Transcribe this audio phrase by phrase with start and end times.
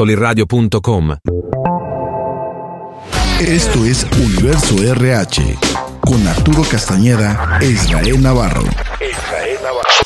[0.00, 1.16] soliradio.com.
[3.38, 5.58] Esto es Universo RH
[6.00, 8.64] con Arturo Castañeda e Israel Navarro.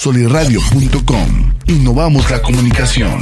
[0.00, 1.52] Soliradio.com.
[1.68, 3.20] Innovamos la comunicación.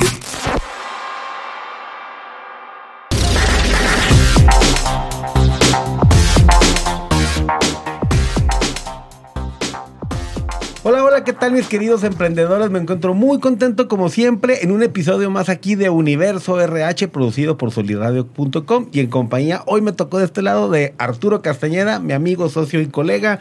[11.12, 12.70] Hola, ¿qué tal mis queridos emprendedores?
[12.70, 17.58] Me encuentro muy contento como siempre en un episodio más aquí de Universo RH producido
[17.58, 22.14] por soliradio.com y en compañía hoy me tocó de este lado de Arturo Castañeda, mi
[22.14, 23.40] amigo, socio y colega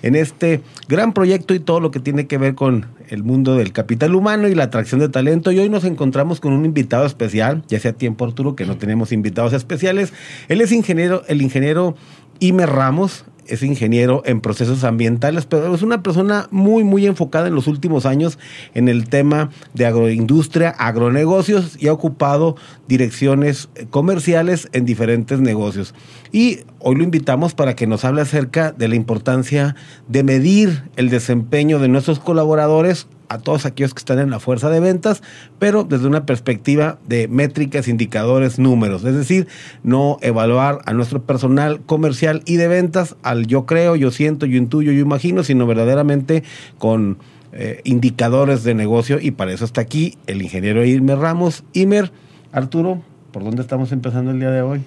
[0.00, 3.72] en este gran proyecto y todo lo que tiene que ver con el mundo del
[3.74, 5.52] capital humano y la atracción de talento.
[5.52, 9.12] Y hoy nos encontramos con un invitado especial, ya sea tiempo Arturo, que no tenemos
[9.12, 10.14] invitados especiales.
[10.48, 11.96] Él es ingeniero, el ingeniero
[12.38, 17.54] Imer Ramos, es ingeniero en procesos ambientales, pero es una persona muy, muy enfocada en
[17.54, 18.38] los últimos años
[18.74, 22.56] en el tema de agroindustria, agronegocios y ha ocupado
[22.88, 25.94] direcciones comerciales en diferentes negocios.
[26.32, 29.74] Y hoy lo invitamos para que nos hable acerca de la importancia
[30.08, 34.68] de medir el desempeño de nuestros colaboradores a todos aquellos que están en la fuerza
[34.70, 35.22] de ventas,
[35.60, 39.04] pero desde una perspectiva de métricas, indicadores, números.
[39.04, 39.46] Es decir,
[39.84, 44.58] no evaluar a nuestro personal comercial y de ventas al yo creo, yo siento, yo
[44.58, 46.42] intuyo, yo imagino, sino verdaderamente
[46.78, 47.18] con
[47.52, 51.62] eh, indicadores de negocio y para eso está aquí el ingeniero Imer Ramos.
[51.72, 52.10] Imer,
[52.50, 53.00] Arturo,
[53.30, 54.80] ¿por dónde estamos empezando el día de hoy?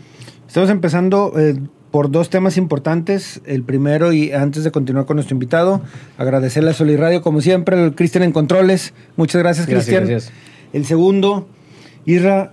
[0.48, 1.56] Estamos empezando eh,
[1.94, 3.40] por dos temas importantes.
[3.46, 5.80] El primero, y antes de continuar con nuestro invitado,
[6.18, 8.96] agradecerle a Soliradio, como siempre, al Cristian en Controles.
[9.16, 10.10] Muchas gracias, Cristian.
[10.74, 11.48] El segundo,
[12.08, 12.52] Irra,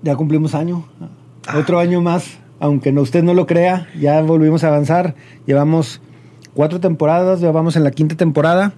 [0.00, 0.86] ya cumplimos año.
[1.46, 1.58] Ah.
[1.58, 5.14] Otro año más, aunque no, usted no lo crea, ya volvimos a avanzar.
[5.44, 6.00] Llevamos
[6.54, 8.72] cuatro temporadas, ya vamos en la quinta temporada.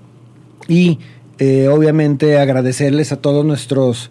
[0.67, 0.99] Y
[1.39, 4.11] eh, obviamente agradecerles a todos nuestros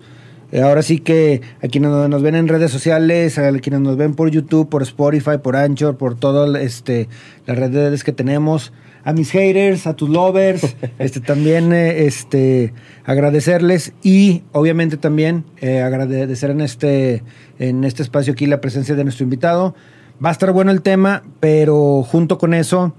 [0.60, 4.30] ahora sí que a quienes nos ven en redes sociales, a quienes nos ven por
[4.30, 7.08] YouTube, por Spotify, por Anchor, por todas este,
[7.46, 12.74] las redes que tenemos, a mis haters, a tus lovers, este, también eh, este,
[13.06, 17.24] agradecerles y obviamente también eh, agradecer en este,
[17.60, 19.76] en este espacio aquí la presencia de nuestro invitado.
[20.24, 22.94] Va a estar bueno el tema, pero junto con eso,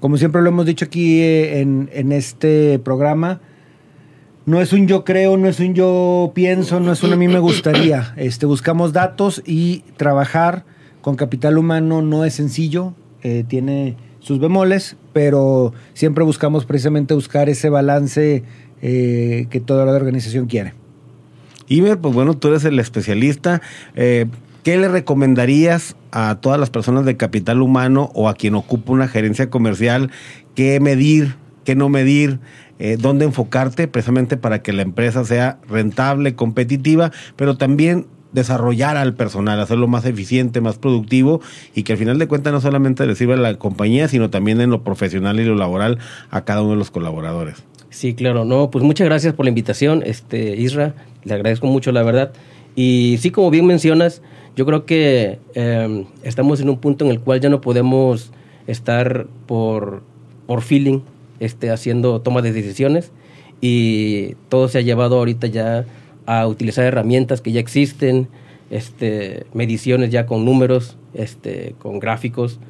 [0.00, 3.40] como siempre lo hemos dicho aquí en, en este programa,
[4.48, 7.28] no es un yo creo, no es un yo pienso, no es un a mí
[7.28, 8.14] me gustaría.
[8.16, 10.64] Este, buscamos datos y trabajar
[11.02, 17.50] con capital humano no es sencillo, eh, tiene sus bemoles, pero siempre buscamos precisamente buscar
[17.50, 18.42] ese balance
[18.80, 20.72] eh, que toda la organización quiere.
[21.66, 23.60] Iber, pues bueno, tú eres el especialista.
[23.96, 24.24] Eh,
[24.62, 29.08] ¿Qué le recomendarías a todas las personas de capital humano o a quien ocupa una
[29.08, 30.10] gerencia comercial?
[30.54, 31.36] ¿Qué medir?
[31.68, 32.40] ¿Qué no medir?
[32.78, 39.12] eh, dónde enfocarte precisamente para que la empresa sea rentable, competitiva, pero también desarrollar al
[39.12, 41.42] personal, hacerlo más eficiente, más productivo
[41.74, 44.62] y que al final de cuentas no solamente le sirva a la compañía, sino también
[44.62, 45.98] en lo profesional y lo laboral
[46.30, 47.62] a cada uno de los colaboradores.
[47.90, 52.02] Sí, claro, no, pues muchas gracias por la invitación, este Isra, le agradezco mucho la
[52.02, 52.32] verdad.
[52.76, 54.22] Y sí, como bien mencionas,
[54.56, 58.32] yo creo que em, estamos en un punto en el cual ya no podemos
[58.66, 60.02] estar por,
[60.46, 61.00] por feeling,
[61.40, 63.12] este, haciendo toma de decisiones
[63.60, 65.84] y todo se ha llevado ahorita ya
[66.26, 68.28] a utilizar herramientas que ya existen,
[68.70, 72.60] este, mediciones ya con números, este, con gráficos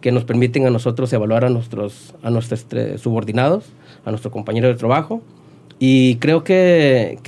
[0.00, 3.64] que nos permiten a nosotros evaluar a nuestros, a nuestros este, subordinados,
[4.04, 5.20] a nuestro compañero de trabajo.
[5.80, 7.18] Y creo que,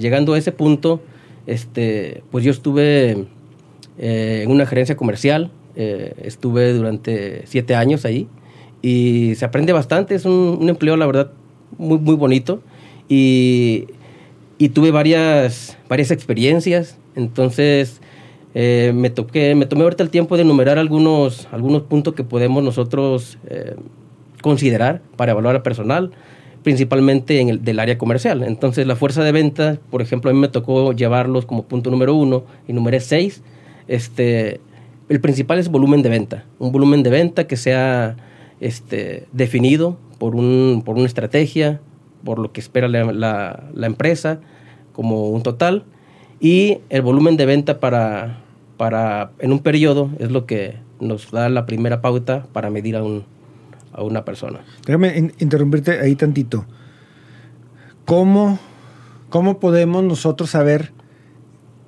[0.00, 1.00] llegando a ese punto,
[1.46, 3.26] este, pues yo estuve
[3.98, 8.28] eh, en una gerencia comercial, eh, estuve durante siete años ahí
[8.82, 10.14] y se aprende bastante.
[10.14, 11.32] Es un, empleo, la verdad,
[11.78, 12.62] muy, muy bonito.
[13.08, 13.86] Y,
[14.58, 16.98] y tuve varias, varias experiencias.
[17.16, 18.00] Entonces,
[18.54, 22.64] eh, me, toqué, me tomé ahorita el tiempo de enumerar algunos, algunos puntos que podemos
[22.64, 23.76] nosotros eh,
[24.42, 26.10] considerar para evaluar al personal,
[26.62, 28.42] principalmente en el del área comercial.
[28.42, 32.14] Entonces, la fuerza de venta, por ejemplo, a mí me tocó llevarlos como punto número
[32.14, 33.42] uno, y numeré seis.
[33.86, 34.60] Este,
[35.08, 36.44] el principal es volumen de venta.
[36.58, 38.16] Un volumen de venta que sea
[38.60, 41.80] este, definido por, un, por una estrategia,
[42.24, 44.40] por lo que espera la, la, empresa
[44.92, 45.84] como un total
[46.40, 48.42] y el volumen de venta para,
[48.76, 53.02] para en un periodo es lo que nos da la primera pauta para medir a,
[53.02, 53.24] un,
[53.92, 54.60] a una persona.
[54.86, 56.66] Déjame interrumpirte ahí tantito.
[58.04, 58.58] ¿Cómo,
[59.30, 60.92] ¿Cómo podemos nosotros saber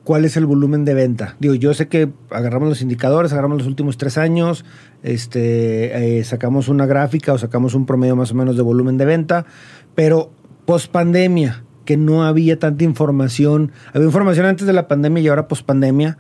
[0.05, 1.37] cuál es el volumen de venta.
[1.39, 4.65] Digo, yo sé que agarramos los indicadores, agarramos los últimos tres años,
[5.03, 9.05] este, eh, sacamos una gráfica o sacamos un promedio más o menos de volumen de
[9.05, 9.47] venta,
[9.95, 10.31] pero
[10.65, 13.73] post pandemia, que no había tanta información.
[13.93, 16.19] Había información antes de la pandemia y ahora post pandemia.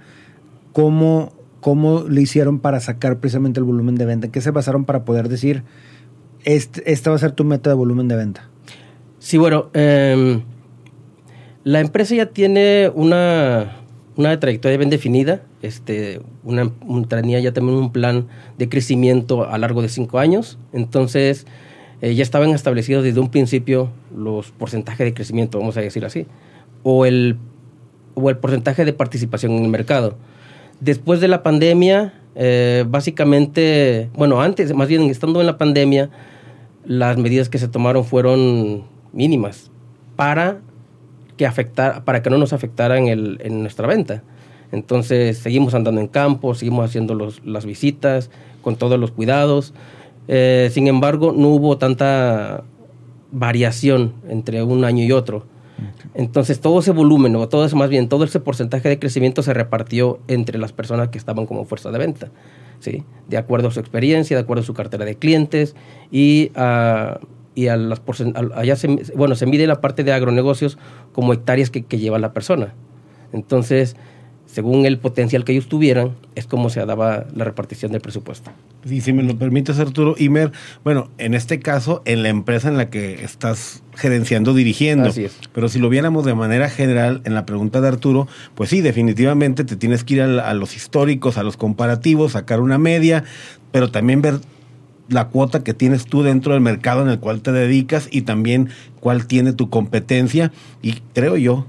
[0.73, 4.29] ¿Cómo, ¿Cómo le hicieron para sacar precisamente el volumen de venta?
[4.29, 5.62] ¿Qué se basaron para poder decir,
[6.44, 8.49] este, esta va a ser tu meta de volumen de venta?
[9.19, 10.43] Sí, bueno, em,
[11.62, 13.81] la empresa ya tiene una,
[14.17, 15.43] una trayectoria bien definida.
[15.62, 16.70] Este, una,
[17.09, 18.26] tenía ya también un plan
[18.59, 20.59] de crecimiento a largo de cinco años.
[20.73, 21.47] Entonces,
[22.00, 26.26] eh, ya estaban establecidos desde un principio los porcentajes de crecimiento, vamos a decir así,
[26.82, 27.37] o el,
[28.14, 30.17] o el porcentaje de participación en el mercado.
[30.81, 36.11] Después de la pandemia, eh, básicamente, bueno, antes, más bien estando en la pandemia,
[36.85, 38.82] las medidas que se tomaron fueron
[39.12, 39.70] mínimas
[40.17, 40.61] para
[41.37, 44.23] que, afectar, para que no nos afectaran el, en nuestra venta.
[44.73, 48.31] Entonces seguimos andando en campo, seguimos haciendo los, las visitas
[48.62, 49.75] con todos los cuidados.
[50.29, 52.64] Eh, sin embargo, no hubo tanta
[53.31, 55.46] variación entre un año y otro.
[56.14, 59.52] Entonces todo ese volumen, o todo ese, más bien todo ese porcentaje de crecimiento se
[59.52, 62.31] repartió entre las personas que estaban como fuerza de venta,
[62.78, 63.02] ¿sí?
[63.28, 65.75] de acuerdo a su experiencia, de acuerdo a su cartera de clientes
[66.11, 67.19] y a,
[67.54, 68.00] y a las
[68.54, 70.78] allá se, bueno, se mide la parte de agronegocios
[71.12, 72.75] como hectáreas que, que lleva la persona.
[73.32, 73.96] Entonces,
[74.52, 78.50] según el potencial que ellos tuvieran, es como se daba la repartición del presupuesto.
[78.84, 80.14] Si me lo permites, Arturo.
[80.19, 80.52] Imer,
[80.84, 85.08] bueno, en este caso, en la empresa en la que estás gerenciando, dirigiendo.
[85.08, 85.38] Así es.
[85.54, 89.64] Pero si lo viéramos de manera general en la pregunta de Arturo, pues sí, definitivamente
[89.64, 93.25] te tienes que ir a, a los históricos, a los comparativos, sacar una media,
[93.70, 94.40] pero también ver
[95.12, 98.70] la cuota que tienes tú dentro del mercado en el cual te dedicas y también
[99.00, 100.53] cuál tiene tu competencia.
[100.82, 101.67] Y creo yo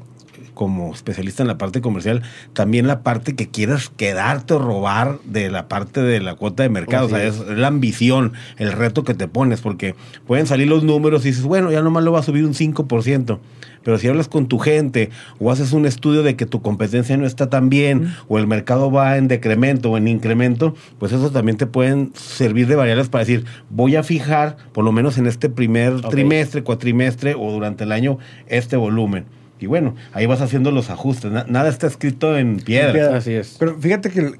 [0.54, 2.22] como especialista en la parte comercial,
[2.54, 6.70] también la parte que quieras quedarte o robar de la parte de la cuota de
[6.70, 7.08] mercado.
[7.08, 9.96] o sea, es, la ambición, el reto que te pones, porque
[10.28, 13.40] pueden salir los números y dices, bueno, ya nomás lo va a subir un 5%.
[13.84, 15.10] Pero si hablas con tu gente
[15.40, 18.92] o haces un estudio de que tu competencia no está tan bien o el mercado
[18.92, 23.24] va en decremento o en incremento, pues eso también te pueden servir de variables para
[23.24, 27.92] decir, voy a fijar, por lo menos en este primer trimestre, cuatrimestre o durante el
[27.92, 29.26] año, este volumen.
[29.60, 31.32] Y bueno, ahí vas haciendo los ajustes.
[31.32, 33.16] nada está escrito en piedra.
[33.16, 33.56] Así es.
[33.60, 34.34] Pero fíjate que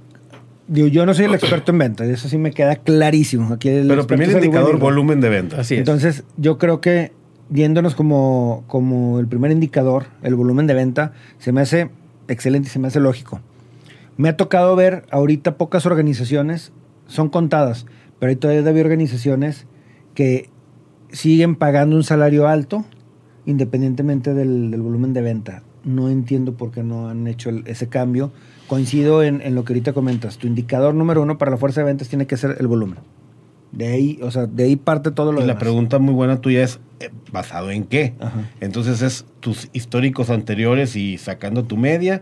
[0.68, 3.54] digo, yo no soy el experto en venta, eso sí me queda clarísimo.
[3.54, 5.62] Aquí Pero primer indicador, volumen de venta.
[5.62, 5.80] Así es.
[5.80, 7.12] Entonces, yo creo que
[7.50, 11.90] viéndonos como, como el primer indicador, el volumen de venta, se me hace
[12.28, 13.42] excelente y se me hace lógico.
[14.18, 16.72] Me ha tocado ver ahorita pocas organizaciones,
[17.08, 17.86] son contadas,
[18.20, 19.66] pero hay todavía organizaciones
[20.14, 20.50] que
[21.12, 22.86] siguen pagando un salario alto
[23.46, 25.64] independientemente del, volumen de venta.
[25.84, 28.32] No entiendo por qué no han hecho ese cambio.
[28.68, 30.38] Coincido en, lo que ahorita comentas.
[30.38, 33.00] Tu indicador número uno para la fuerza de ventas tiene que ser el volumen.
[33.74, 36.64] De ahí, o sea, de ahí parte todo lo y la pregunta muy buena tuya
[36.64, 38.14] es, eh, ¿basado en qué?
[38.62, 42.22] Entonces es tus históricos anteriores y sacando tu media,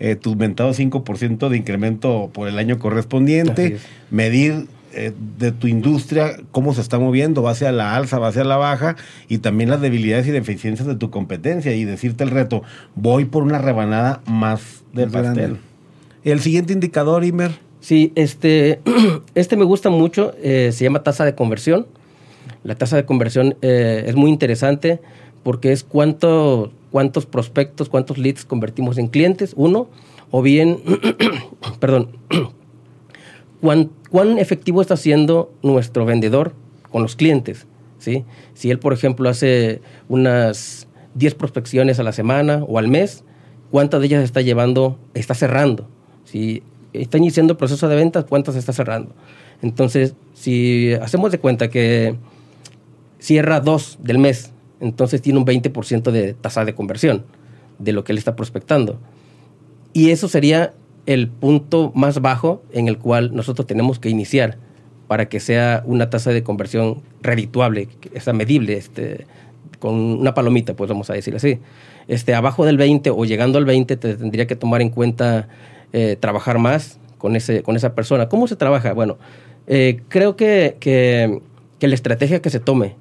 [0.00, 3.78] eh, tu inventado 5% de incremento por el año correspondiente,
[4.10, 8.44] medir eh, de tu industria, cómo se está moviendo, va hacia la alza, va hacia
[8.44, 8.96] la baja,
[9.26, 12.62] y también las debilidades y deficiencias de tu competencia, y decirte el reto,
[12.94, 15.56] voy por una rebanada más del pastel.
[16.24, 17.52] El siguiente indicador, Imer.
[17.82, 18.80] Sí, este,
[19.34, 21.88] este me gusta mucho, eh, se llama tasa de conversión.
[22.62, 25.00] La tasa de conversión eh, es muy interesante
[25.42, 29.88] porque es cuánto, cuántos prospectos, cuántos leads convertimos en clientes, uno,
[30.30, 30.78] o bien,
[31.80, 32.16] perdón,
[33.60, 36.54] cuán, efectivo está siendo nuestro vendedor
[36.88, 37.66] con los clientes.
[37.98, 38.24] ¿sí?
[38.54, 43.24] Si él, por ejemplo, hace unas 10 prospecciones a la semana o al mes,
[43.72, 45.88] ¿cuántas de ellas está llevando, está cerrando?
[46.22, 49.14] Si está iniciando el proceso de ventas, ¿cuántas está cerrando?
[49.62, 52.16] Entonces, si hacemos de cuenta que
[53.18, 57.24] cierra dos del mes, entonces tiene un 20% de tasa de conversión
[57.78, 58.98] de lo que él está prospectando.
[59.92, 60.74] Y eso sería
[61.06, 64.58] el punto más bajo en el cual nosotros tenemos que iniciar
[65.08, 69.26] para que sea una tasa de conversión redituable, que sea medible, este,
[69.78, 71.58] con una palomita, pues vamos a decir así.
[72.08, 75.48] Este, abajo del 20 o llegando al 20 te tendría que tomar en cuenta
[75.92, 78.28] eh, trabajar más con, ese, con esa persona.
[78.28, 78.92] ¿Cómo se trabaja?
[78.92, 79.18] Bueno,
[79.66, 81.40] eh, creo que, que,
[81.86, 82.96] la estrategia que se tome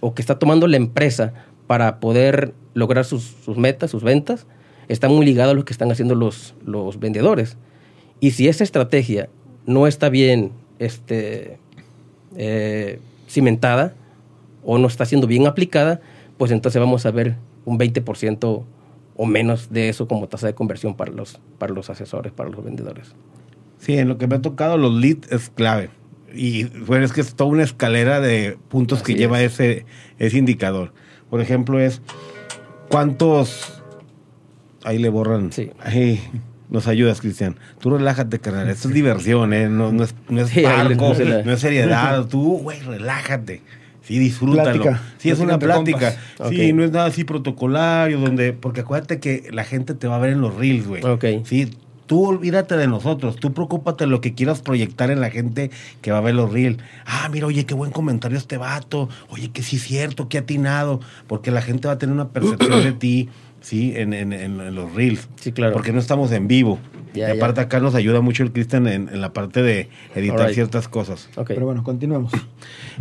[0.00, 1.34] o que está tomando la empresa
[1.66, 4.46] para poder lograr sus, sus metas, sus ventas,
[4.88, 7.56] está muy ligado a lo que están haciendo los, los vendedores.
[8.20, 9.28] Y si esa estrategia
[9.66, 11.58] no está bien este,
[12.36, 13.94] eh, cimentada
[14.64, 16.00] o no está siendo bien aplicada,
[16.38, 18.64] pues entonces vamos a ver un 20%
[19.16, 22.64] o menos de eso como tasa de conversión para los, para los asesores, para los
[22.64, 23.14] vendedores.
[23.78, 25.90] Sí, en lo que me ha tocado, los leads es clave.
[26.34, 29.84] Y bueno, es que es toda una escalera de puntos que lleva ese,
[30.18, 30.92] ese indicador.
[31.28, 32.00] Por ejemplo, es
[32.88, 33.82] ¿Cuántos?
[34.84, 35.52] Ahí le borran.
[35.52, 35.70] Sí.
[35.80, 36.20] Ahí
[36.68, 37.56] nos ayudas, Cristian.
[37.80, 38.68] Tú relájate, carnal.
[38.68, 39.68] Esto es diversión, ¿eh?
[39.68, 42.26] No, no es, no es parco, la- no es seriedad.
[42.26, 43.62] Tú, güey, relájate.
[44.02, 44.82] Sí, disfrútalo.
[44.82, 45.02] Plática.
[45.18, 46.16] Sí, es una Plática.
[46.48, 48.52] Sí, no es nada así protocolario, donde.
[48.52, 51.04] Porque acuérdate que la gente te va a ver en los reels, güey.
[51.04, 51.24] Ok.
[51.44, 51.70] Sí,
[52.06, 53.36] tú olvídate de nosotros.
[53.36, 56.52] Tú preocúpate de lo que quieras proyectar en la gente que va a ver los
[56.52, 56.78] reels.
[57.06, 59.08] Ah, mira, oye, qué buen comentario este vato.
[59.30, 61.00] Oye, que sí es cierto, qué atinado.
[61.26, 63.28] Porque la gente va a tener una percepción de ti,
[63.62, 65.28] sí, en, en- en- en los reels.
[65.36, 65.72] Sí, claro.
[65.72, 66.78] Porque no estamos en vivo.
[67.14, 67.64] Ya, y aparte ya.
[67.66, 71.28] acá nos ayuda mucho el Cristian en, en la parte de editar ciertas cosas.
[71.36, 71.48] Ok.
[71.48, 72.32] Pero bueno, continuemos.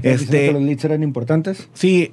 [0.04, 0.46] Este- Este...
[0.48, 1.70] que los leads eran importantes.
[1.74, 2.12] Sí,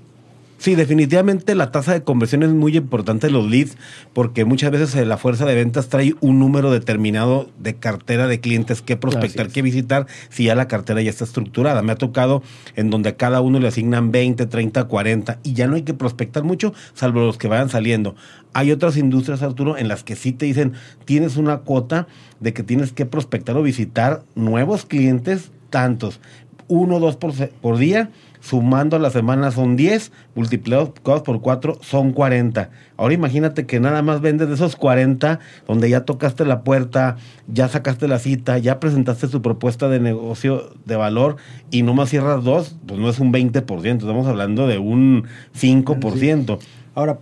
[0.58, 3.76] sí, definitivamente la tasa de conversión es muy importante en los leads
[4.12, 8.40] porque muchas veces eh, la fuerza de ventas trae un número determinado de cartera de
[8.40, 11.82] clientes que prospectar, que visitar si ya la cartera ya está estructurada.
[11.82, 12.42] Me ha tocado
[12.76, 15.94] en donde a cada uno le asignan 20, 30, 40 y ya no hay que
[15.94, 18.14] prospectar mucho salvo los que vayan saliendo.
[18.52, 20.72] Hay otras industrias, Arturo, en las que sí te dicen
[21.04, 22.08] tienes una cuota
[22.40, 26.20] de que tienes que prospectar o visitar nuevos clientes, tantos,
[26.68, 31.78] uno o dos por, por día, sumando a la semana son 10, multiplicados por 4
[31.80, 32.70] son 40.
[32.96, 37.16] Ahora imagínate que nada más vendes de esos 40, donde ya tocaste la puerta,
[37.46, 41.36] ya sacaste la cita, ya presentaste tu propuesta de negocio de valor
[41.70, 45.24] y nomás cierras dos, pues no es un 20%, estamos hablando de un
[45.58, 46.58] 5%.
[46.94, 47.18] Ahora,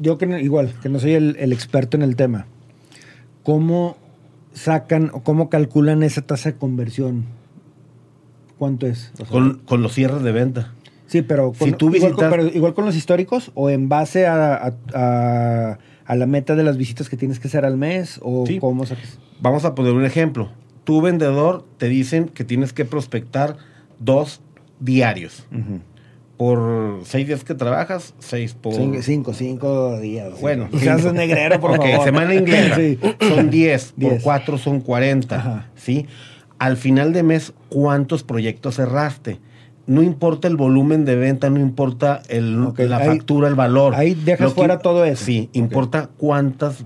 [0.00, 2.46] yo que no- igual, que no soy el, el experto en el tema,
[3.42, 3.96] ¿cómo
[4.52, 7.24] sacan o cómo calculan esa tasa de conversión?
[8.60, 9.10] ¿Cuánto es?
[9.14, 10.74] O sea, Con, con los cierres de venta.
[11.06, 13.88] sí, pero, con, si tú igual, con, visitas- pero igual con los históricos o en
[13.88, 17.76] base a, a- a- a la meta de las visitas que tienes que hacer al
[17.78, 18.58] mes o Sí.
[18.58, 19.18] cómo sacas.
[19.40, 20.50] Vamos a poner un ejemplo.
[20.84, 23.56] Tu vendedor te dicen que tienes que prospectar
[23.98, 24.40] dos
[24.78, 25.46] diarios.
[26.36, 28.74] Por seis días que trabajas, seis por...
[28.74, 30.40] Cinco, cinco, cinco días.
[30.40, 31.12] Bueno, no seas cinco.
[31.12, 32.04] negrero, por Ok, favor.
[32.04, 32.76] semana inglesa.
[32.76, 32.98] Sí.
[33.20, 34.22] Son 10, por Diez.
[34.22, 35.36] 4 son 40.
[35.36, 35.66] Ajá.
[35.76, 36.06] ¿sí?
[36.60, 39.40] Al final de mes, ¿cuántos proyectos cerraste?
[39.86, 43.94] No importa el volumen de venta, no importa el, la ahí- factura, el valor.
[43.96, 45.24] ahí dejas que- fuera todo eso.
[45.24, 46.84] Sí, importa cuántas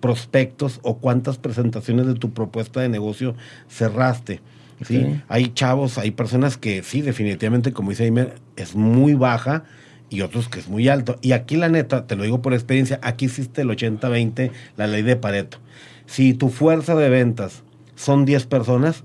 [0.00, 3.34] prospectos o cuántas presentaciones de tu propuesta de negocio
[3.68, 4.40] cerraste.
[4.86, 5.20] ¿sí?
[5.28, 9.64] Hay chavos, hay personas que sí, definitivamente, como dice Aimer, es muy baja
[10.08, 11.16] y otros que es muy alto.
[11.20, 15.02] Y aquí la neta, te lo digo por experiencia, aquí existe el 80-20, la ley
[15.02, 15.58] de Pareto.
[16.06, 17.63] Si tu fuerza de ventas
[17.94, 19.04] son 10 personas,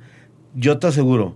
[0.56, 1.36] yo te aseguro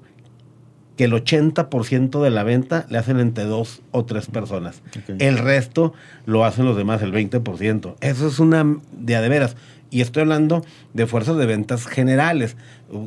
[0.98, 4.82] que el 80% de la venta le hacen entre dos o tres personas.
[5.20, 5.94] El resto
[6.26, 7.96] lo hacen los demás, el 20%.
[8.00, 9.56] Eso es una de a de veras.
[9.90, 12.58] Y estoy hablando de fuerzas de ventas generales.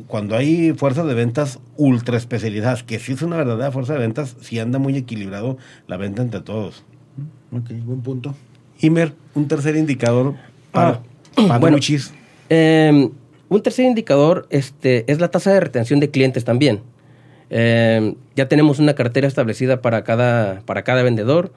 [0.07, 4.35] Cuando hay fuerzas de ventas ultra especializadas, que sí es una verdadera fuerza de ventas,
[4.41, 6.83] sí anda muy equilibrado la venta entre todos.
[7.51, 8.35] Ok, buen punto.
[8.79, 10.35] Imer, un tercer indicador
[10.71, 11.01] para,
[11.35, 11.77] Ah, para bueno.
[11.77, 12.13] Luchis.
[12.49, 13.09] Eh,
[13.49, 16.81] un tercer indicador este, es la tasa de retención de clientes también.
[17.49, 21.53] Eh, ya tenemos una cartera establecida para cada, para cada vendedor,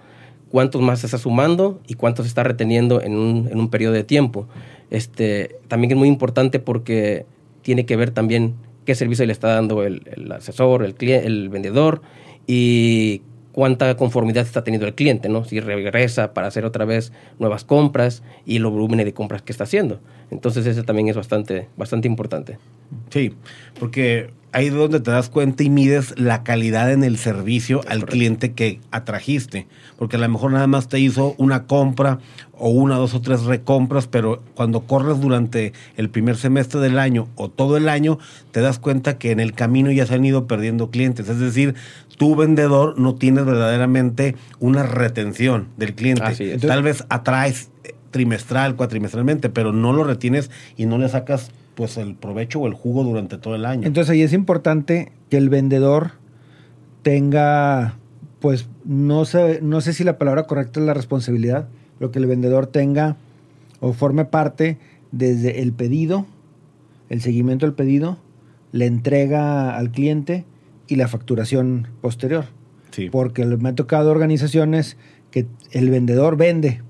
[0.50, 3.94] cuántos más se está sumando y cuántos se está reteniendo en un, en un periodo
[3.94, 4.46] de tiempo.
[4.90, 7.26] Este, también es muy importante porque
[7.62, 8.54] tiene que ver también
[8.84, 12.02] qué servicio le está dando el, el asesor, el, cliente, el vendedor
[12.46, 15.44] y cuánta conformidad está teniendo el cliente, ¿no?
[15.44, 19.64] Si regresa para hacer otra vez nuevas compras y los volúmenes de compras que está
[19.64, 20.00] haciendo.
[20.30, 22.58] Entonces eso también es bastante, bastante importante.
[23.10, 23.34] Sí,
[23.78, 28.04] porque ahí es donde te das cuenta y mides la calidad en el servicio al
[28.04, 29.66] cliente que atrajiste.
[29.98, 32.18] Porque a lo mejor nada más te hizo una compra
[32.52, 37.28] o una, dos o tres recompras, pero cuando corres durante el primer semestre del año
[37.36, 38.18] o todo el año,
[38.52, 41.28] te das cuenta que en el camino ya se han ido perdiendo clientes.
[41.28, 41.74] Es decir,
[42.18, 46.22] tu vendedor no tienes verdaderamente una retención del cliente.
[46.22, 46.60] Así es.
[46.60, 47.70] Tal vez atraes
[48.10, 52.74] trimestral, cuatrimestralmente, pero no lo retienes y no le sacas pues el provecho o el
[52.74, 53.86] jugo durante todo el año.
[53.86, 56.12] Entonces ahí es importante que el vendedor
[57.02, 57.96] tenga,
[58.40, 62.26] pues no sé, no sé si la palabra correcta es la responsabilidad, pero que el
[62.26, 63.16] vendedor tenga
[63.80, 64.78] o forme parte
[65.12, 66.26] desde el pedido,
[67.08, 68.18] el seguimiento del pedido,
[68.72, 70.44] la entrega al cliente
[70.86, 72.46] y la facturación posterior.
[72.90, 73.08] sí.
[73.10, 74.96] Porque me ha tocado organizaciones
[75.30, 76.82] que el vendedor vende,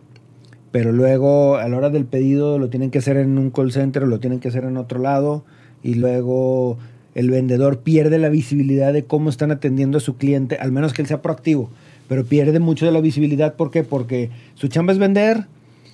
[0.73, 4.05] pero luego a la hora del pedido lo tienen que hacer en un call center
[4.05, 5.45] o lo tienen que hacer en otro lado
[5.83, 6.79] y luego
[7.15, 11.03] el vendedor pierde la visibilidad de cómo están atendiendo a su cliente, al menos que
[11.03, 11.71] él sea proactivo,
[12.09, 13.55] pero pierde mucho de la visibilidad.
[13.55, 13.83] ¿Por qué?
[13.83, 15.47] Porque su chamba es vender.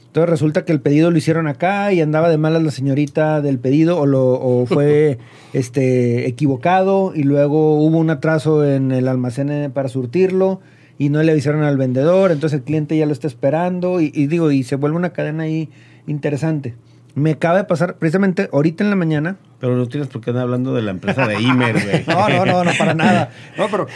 [0.06, 3.58] Entonces resulta que el pedido lo hicieron acá y andaba de malas la señorita del
[3.58, 5.18] pedido o, lo, o fue
[5.52, 10.60] este, equivocado y luego hubo un atraso en el almacén eh, para surtirlo
[10.98, 14.50] y no le avisaron al vendedor, entonces el cliente ya lo está esperando y, digo,
[14.50, 15.68] y se vuelve una cadena ahí
[16.06, 16.74] interesante.
[17.14, 19.36] Me acaba de pasar precisamente ahorita en la mañana.
[19.58, 22.04] Pero no tienes por qué andar hablando de la empresa de Imer, güey.
[22.06, 23.30] no, no, no, no, para nada.
[23.56, 23.86] No, pero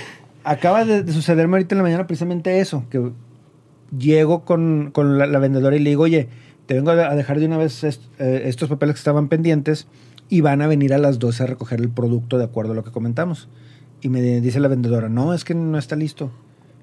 [0.45, 3.11] acaba de, sucederme ahorita en la mañana precisamente eso, que
[3.97, 6.29] llego con, la, vendedora y le digo, oye,
[6.67, 9.87] te vengo a dejar de una vez eh, estos papeles que estaban pendientes
[10.29, 12.85] y van a venir a las 12 a recoger el producto de acuerdo a lo
[12.85, 13.49] que comentamos.
[14.01, 16.31] Y me dice la vendedora, no, es que no está listo.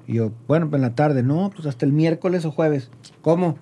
[0.08, 2.90] Y yo, bueno, pues en la tarde, no, pues hasta el miércoles o jueves.
[3.22, 3.58] ¿Cómo?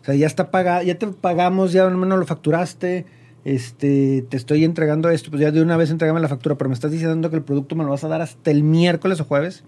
[0.00, 3.04] O sea, ya está pagado, ya te pagamos, ya al menos lo facturaste,
[3.44, 6.74] este, te estoy entregando esto, pues ya de una vez entregame la factura, pero me
[6.74, 9.64] estás diciendo que el producto me lo vas a dar hasta el miércoles o jueves.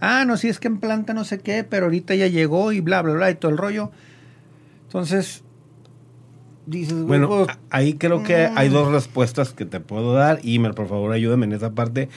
[0.00, 2.80] Ah, no, sí, es que en planta no sé qué, pero ahorita ya llegó y
[2.80, 3.92] bla, bla, bla, y todo el rollo.
[4.86, 5.44] Entonces,
[6.66, 8.72] dices, bueno, pues, ahí creo que hay mm".
[8.72, 10.40] dos respuestas que te puedo dar.
[10.42, 12.08] y por favor, ayúdame en esa parte.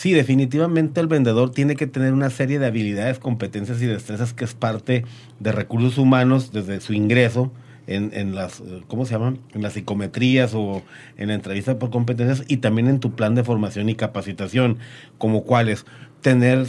[0.00, 4.46] Sí, definitivamente el vendedor tiene que tener una serie de habilidades, competencias y destrezas que
[4.46, 5.04] es parte
[5.40, 7.52] de recursos humanos desde su ingreso
[7.86, 9.40] en, en las, ¿cómo se llaman?
[9.52, 10.82] En las psicometrías o
[11.18, 14.78] en la entrevista por competencias y también en tu plan de formación y capacitación,
[15.18, 15.84] como cuáles,
[16.22, 16.66] tener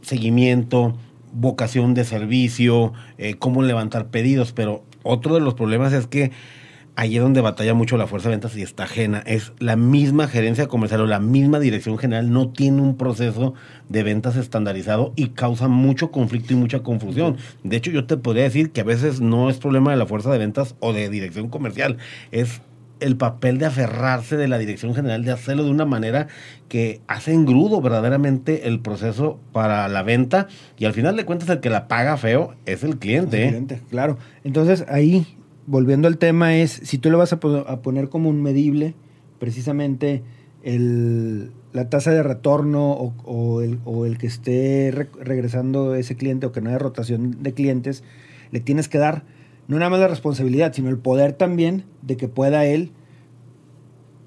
[0.00, 0.96] seguimiento,
[1.34, 6.32] vocación de servicio, eh, cómo levantar pedidos, pero otro de los problemas es que
[6.96, 9.22] ahí es donde batalla mucho la fuerza de ventas y está ajena.
[9.26, 13.54] Es la misma gerencia comercial o la misma dirección general no tiene un proceso
[13.88, 17.36] de ventas estandarizado y causa mucho conflicto y mucha confusión.
[17.62, 20.30] De hecho, yo te podría decir que a veces no es problema de la fuerza
[20.30, 21.98] de ventas o de dirección comercial,
[22.30, 22.60] es
[23.00, 26.28] el papel de aferrarse de la dirección general, de hacerlo de una manera
[26.68, 30.46] que hace engrudo verdaderamente el proceso para la venta
[30.78, 33.42] y al final de cuentas el que la paga feo es el cliente.
[33.42, 33.48] El ¿eh?
[33.48, 34.16] cliente, claro.
[34.44, 35.26] Entonces ahí
[35.66, 38.94] volviendo al tema, es si tú le vas a, poner como un medible
[39.38, 40.22] precisamente
[40.62, 46.70] el, la tasa de retorno o, el, que esté regresando ese cliente o que no
[46.70, 48.02] haya rotación de clientes,
[48.50, 49.24] le tienes que dar
[49.66, 52.92] no nada más la responsabilidad, sino el poder también de que pueda él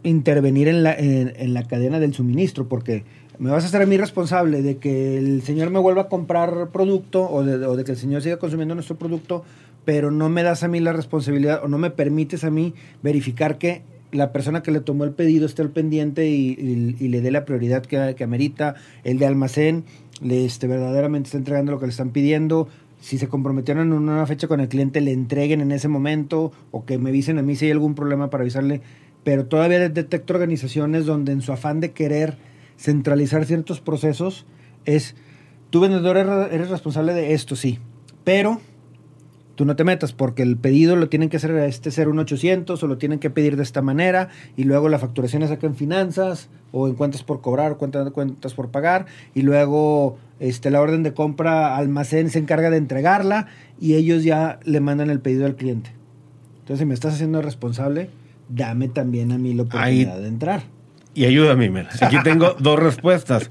[0.03, 3.03] intervenir en la, en la cadena del suministro, porque
[3.39, 6.69] me vas a hacer a mí responsable de que el señor me vuelva a comprar
[6.71, 9.43] producto o de, que el señor siga consumiendo nuestro producto,
[9.87, 13.57] pero no me das a mí la responsabilidad o no me permites a mí verificar
[13.57, 16.57] que la persona que le tomó el pedido esté al pendiente y,
[16.99, 19.85] le dé la prioridad que, que, amerita, el de almacén,
[20.21, 22.67] le este, verdaderamente está entregando lo que le están pidiendo,
[22.99, 26.83] si se comprometieron en una fecha con el cliente, le entreguen en ese momento o
[26.83, 28.81] que me avisen a mí si hay algún problema para avisarle,
[29.23, 32.37] pero todavía detecto organizaciones donde en su afán de querer
[32.77, 34.45] centralizar ciertos procesos
[34.83, 35.15] es,
[35.69, 37.79] tu vendedor eres responsable de esto, sí,
[38.25, 38.59] pero
[39.57, 42.19] tú no te metas porque el pedido lo tienen que hacer a este ser un
[42.19, 45.65] 800 o lo tienen que pedir de esta manera y luego la facturación es acá
[45.65, 50.69] en finanzas o en cuentas por cobrar o cuentas, cuentas por pagar y luego este,
[50.69, 53.47] la orden de compra almacén se encarga de entregarla
[53.81, 55.91] y ellos ya le mandan el pedido al cliente.
[56.59, 58.11] Entonces, si me estás haciendo responsable,
[58.49, 60.63] dame también a mí la oportunidad de entrar.
[61.15, 61.89] Y ayúdame, Mira.
[61.99, 63.49] Aquí tengo dos respuestas.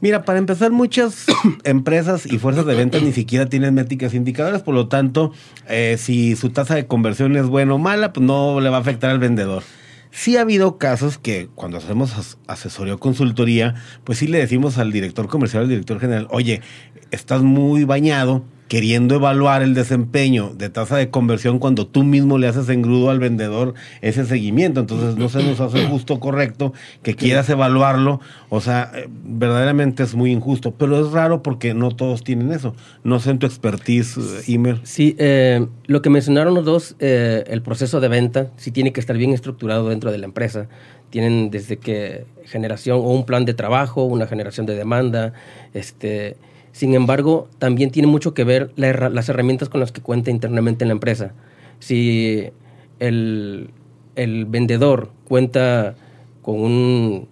[0.00, 1.26] Mira, para empezar, muchas
[1.64, 5.32] empresas y fuerzas de venta ni siquiera tienen métricas indicadores, por lo tanto,
[5.68, 8.80] eh, si su tasa de conversión es buena o mala, pues no le va a
[8.80, 9.62] afectar al vendedor.
[10.10, 14.92] Sí ha habido casos que cuando hacemos asesoría o consultoría, pues sí le decimos al
[14.92, 16.62] director comercial, al director general, oye,
[17.10, 22.48] estás muy bañado, queriendo evaluar el desempeño de tasa de conversión cuando tú mismo le
[22.48, 24.80] haces engrudo al vendedor ese seguimiento.
[24.80, 28.20] Entonces no se nos hace justo correcto que quieras evaluarlo.
[28.48, 30.72] O sea, eh, verdaderamente es muy injusto.
[30.72, 32.74] Pero es raro porque no todos tienen eso.
[33.04, 34.80] No sé en tu expertise, eh, Imer.
[34.82, 39.16] Sí, eh, lo que mencionaron los dos, el proceso de venta, sí tiene que estar
[39.16, 40.68] bien estructurado dentro de la empresa.
[41.10, 45.34] Tienen desde que generación o un plan de trabajo, una generación de demanda,
[45.72, 46.36] este
[46.76, 50.88] sin embargo, también tiene mucho que ver las herramientas con las que cuenta internamente en
[50.88, 51.32] la empresa.
[51.78, 52.50] Si
[52.98, 53.70] el,
[54.14, 55.94] vendedor cuenta
[56.42, 57.28] con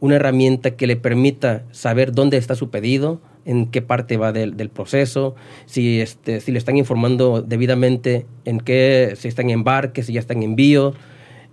[0.00, 4.70] una herramienta que le permita saber dónde está su pedido, en qué parte va del,
[4.70, 5.34] proceso,
[5.66, 10.20] si, este, si le están informando debidamente en qué, si están en embarque, si ya
[10.20, 10.94] están en envío,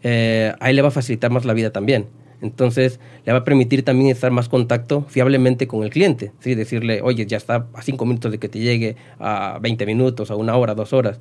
[0.03, 2.05] eh, ahí le va a facilitar más la vida también.
[2.45, 6.31] Entonces, le va a permitir también estar más contacto fiablemente con el cliente.
[6.39, 6.55] ¿sí?
[6.55, 10.35] Decirle, oye, ya está a cinco minutos de que te llegue, a 20 minutos, a
[10.35, 11.17] una hora, dos horas.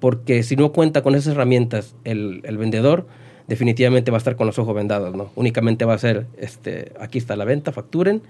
[0.00, 3.06] Porque si no cuenta con esas herramientas el, vendedor,
[3.46, 5.30] definitivamente va a estar con los ojos vendados, ¿no?
[5.36, 8.22] Únicamente va a ser, este, aquí está la venta, facturen,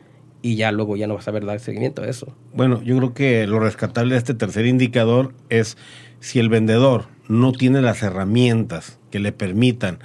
[0.43, 2.37] y ya luego ya no va a saber dar seguimiento a eso.
[2.53, 5.79] Bueno, yo creo que lo rescatable de este tercer indicador es
[6.21, 10.01] si el vendedor no tiene las herramientas que le permitan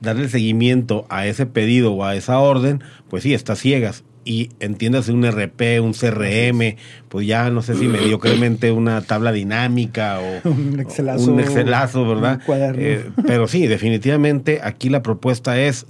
[0.00, 4.04] darle seguimiento a ese pedido o a esa orden, pues sí, está ciegas.
[4.26, 6.76] y entiéndase un RP, un CRM,
[7.10, 12.40] pues ya no sé si mediocremente una tabla dinámica o un Excelazo, un Excelazo ¿verdad?
[12.76, 15.86] Eh, pero sí, definitivamente aquí la propuesta es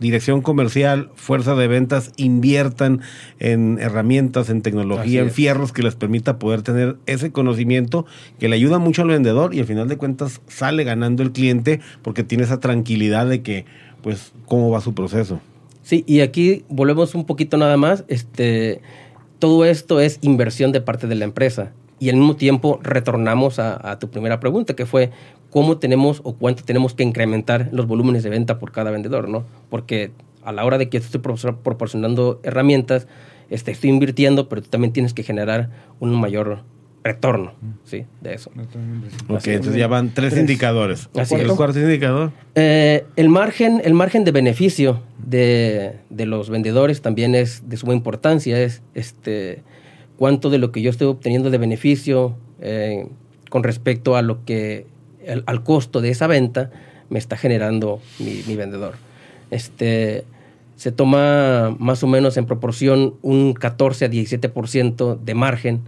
[0.00, 3.00] dirección comercial, fuerza de ventas, inviertan
[3.38, 8.06] en herramientas, en tecnología, en fierros que les permita poder tener ese conocimiento
[8.38, 11.80] que le ayuda mucho al vendedor y al final de cuentas sale ganando el cliente
[12.02, 13.64] porque tiene esa tranquilidad de que,
[14.02, 15.40] pues, cómo va su proceso.
[15.82, 18.04] Sí, y aquí volvemos un poquito nada más.
[18.08, 18.80] Este,
[19.38, 21.72] todo esto es inversión de parte de la empresa.
[21.98, 25.10] Y al mismo tiempo retornamos a, tu primera pregunta, que fue
[25.50, 29.44] cómo tenemos o cuánto tenemos que incrementar los volúmenes de venta por cada vendedor, ¿no?
[29.70, 30.10] Porque
[30.44, 33.06] a la hora de que estoy proporcionando herramientas,
[33.48, 36.64] este, estoy invirtiendo, pero tú también tienes que generar un mayor
[37.06, 37.52] retorno,
[37.84, 38.04] ¿sí?
[38.20, 38.50] De eso.
[39.28, 41.08] Ok, entonces ya van tres, indicadores.
[41.14, 42.32] Así ¿El cuarto indicador?
[42.54, 48.60] Eh, el, margen, el margen de beneficio de, los vendedores también es de suma importancia,
[48.60, 49.62] es este
[50.18, 53.08] cuánto de lo que yo estoy obteniendo de beneficio eh,
[53.50, 54.86] con respecto a lo que
[55.46, 56.70] al costo de esa venta
[57.08, 58.94] me está generando mi, vendedor.
[59.50, 60.24] Este,
[60.76, 65.82] se toma más o menos en proporción un 14 a 17% de margen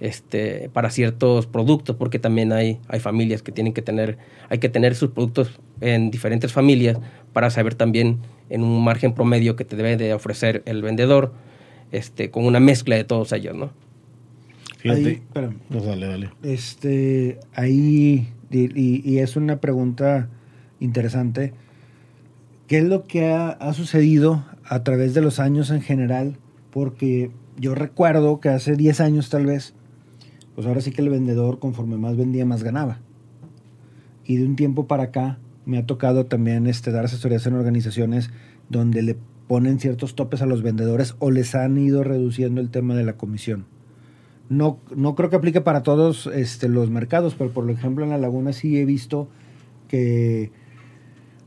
[0.00, 4.18] este, para ciertos productos, porque también hay, hay familias que tienen que tener,
[4.48, 6.98] hay que tener sus productos en diferentes familias
[7.32, 8.18] para saber también
[8.50, 11.32] en un margen promedio que te debe de ofrecer el vendedor,
[11.92, 13.70] este, con una mezcla de todos ellos, ¿no?
[14.78, 15.22] Fíjate.
[15.34, 16.30] Ahí, no, dale, dale.
[16.42, 20.28] Este, ahí, y, y, es una pregunta
[20.80, 21.52] interesante.
[22.66, 26.38] ¿Qué es lo que ha, ha sucedido a través de los años en general?
[26.70, 29.74] Porque yo recuerdo que hace 10 años tal vez,
[30.54, 32.98] pues ahora sí que el vendedor conforme más vendía, más ganaba.
[34.24, 38.30] Y de un tiempo para acá me ha tocado también este, dar asesorías en organizaciones
[38.68, 39.16] donde le
[39.48, 43.14] ponen ciertos topes a los vendedores o les han ido reduciendo el tema de la
[43.14, 43.66] comisión.
[44.48, 48.18] No, no creo que aplique para todos este, los mercados, pero por ejemplo en la
[48.18, 49.28] laguna sí he visto
[49.88, 50.50] que,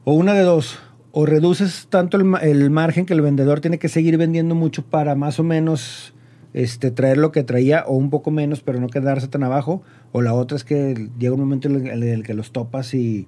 [0.03, 0.79] o una de dos,
[1.11, 5.15] o reduces tanto el, el margen que el vendedor tiene que seguir vendiendo mucho para
[5.15, 6.15] más o menos
[6.55, 9.83] este, traer lo que traía o un poco menos, pero no quedarse tan abajo.
[10.13, 13.27] O la otra es que llega un momento en el, que los topas y,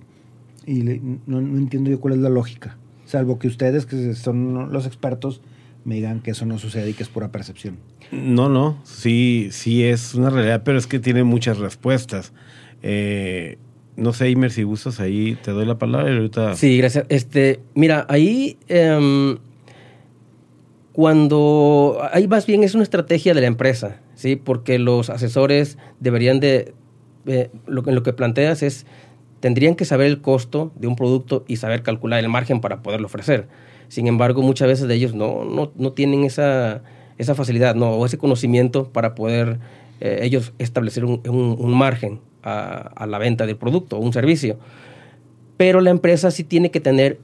[0.65, 2.77] no, entiendo yo cuál es la lógica.
[3.07, 5.41] Salvo que ustedes, que son los expertos,
[5.85, 7.77] me digan que eso no sucede y que es pura percepción.
[8.11, 12.33] No, no, sí, sí es una realidad, pero es que tiene muchas respuestas.
[12.83, 13.57] Eh,
[13.95, 16.55] no sé, Imer, si gustas, ahí te doy la palabra y ahorita...
[16.55, 17.05] Sí, gracias.
[17.07, 19.37] Este, mira, ahí em,
[20.91, 24.35] cuando ahí más bien es una estrategia de la empresa, ¿sí?
[24.35, 26.73] Porque los asesores deberían de,
[27.25, 28.85] eh, lo, lo que planteas es,
[29.39, 33.07] tendrían que saber el costo de un producto y saber calcular el margen para poderlo
[33.07, 33.47] ofrecer.
[33.87, 36.81] Sin embargo, muchas veces de ellos no, no, no tienen esa,
[37.17, 39.59] esa facilidad no, o ese conocimiento para poder
[39.99, 44.57] eh, ellos establecer un, un, margen a, la venta del producto o un servicio.
[45.57, 47.19] Pero la empresa sí tiene que tener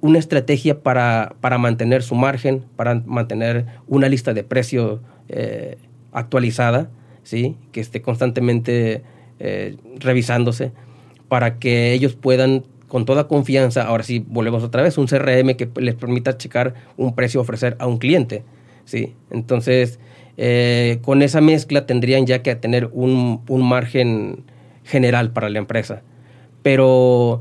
[0.00, 5.78] una estrategia para, para, mantener su margen, para mantener una lista de precios eh,
[6.12, 6.90] actualizada,
[7.22, 7.56] ¿sí?
[7.70, 9.02] que esté constantemente
[9.38, 10.72] eh, revisándose,
[11.32, 15.66] para que ellos puedan con toda confianza, ahora sí, volvemos otra vez, un CRM que
[15.80, 18.42] les permita checar un precio a ofrecer a un cliente.
[18.84, 19.14] ¿sí?
[19.30, 19.98] Entonces,
[20.36, 24.44] eh, con esa mezcla tendrían ya que tener un, un margen
[24.84, 26.02] general para la empresa.
[26.62, 27.40] Pero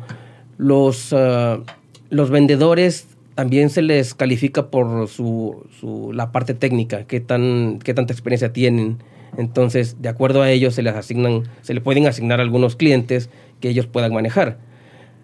[0.58, 1.12] los...
[1.12, 1.64] Uh,
[2.12, 7.94] los vendedores también se les califica por su, su, la parte técnica, qué, tan, qué
[7.94, 9.00] tanta experiencia tienen.
[9.38, 13.30] Entonces, de acuerdo a ellos, se les asignan, se le pueden asignar algunos clientes
[13.62, 14.58] que ellos puedan manejar.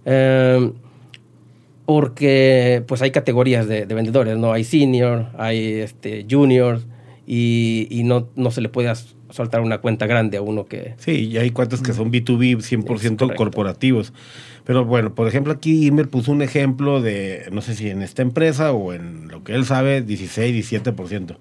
[0.06, 0.73] Em,
[1.86, 4.54] porque pues hay categorías de, vendedores, ¿no?
[4.54, 6.82] Hay senior, hay este, junior,
[7.26, 8.89] y, y no, no se le puede
[9.30, 10.95] soltar una cuenta grande a uno que...
[10.97, 14.13] Sí, y hay cuentas que son B2B 100% corporativos.
[14.63, 18.21] Pero bueno, por ejemplo, aquí Imer puso un ejemplo de, no sé si en esta
[18.21, 21.38] empresa o en lo que él sabe, 16, 17%.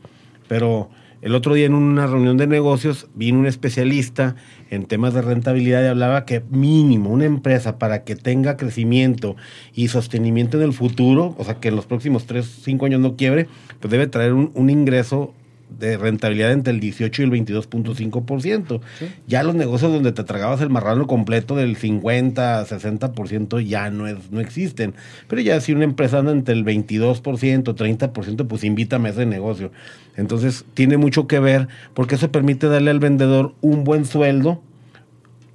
[0.49, 0.91] Pero
[1.22, 4.37] el otro día en una reunión de negocios vino un especialista
[4.70, 9.37] en temas de rentabilidad y hablaba que mínimo una empresa para que tenga crecimiento
[9.74, 13.16] y sostenimiento en el futuro, o sea, que en los próximos 3, 5 años no
[13.16, 13.48] quiebre,
[13.81, 15.33] pues debe traer un, un ingreso
[15.68, 18.81] de rentabilidad entre el 18 y el 22.5%.
[19.26, 24.31] Ya los negocios donde te tragabas el marrano completo del 50, 60% ya no, es,
[24.31, 24.94] no existen.
[25.29, 29.70] Pero ya si una empresa anda entre el 22%, 30%, pues invítame a ese negocio.
[30.16, 34.62] Entonces tiene mucho que ver porque eso permite darle al vendedor un buen sueldo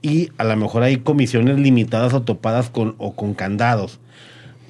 [0.02, 4.00] y a lo mejor hay comisiones limitadas o topadas con, o con candados.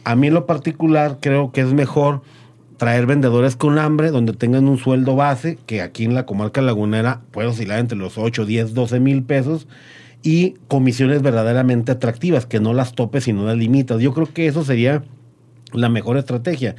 [0.03, 2.21] A mí en lo particular creo que es mejor
[2.81, 7.21] traer vendedores con hambre donde tengan un sueldo base, que aquí en la comarca lagunera
[7.29, 9.67] puede oscilar entre los 8, 10, 12 mil pesos,
[10.23, 14.01] y comisiones verdaderamente atractivas, que no las topes y no las limitas.
[14.01, 15.03] Yo creo que eso sería
[15.73, 16.75] la mejor estrategia.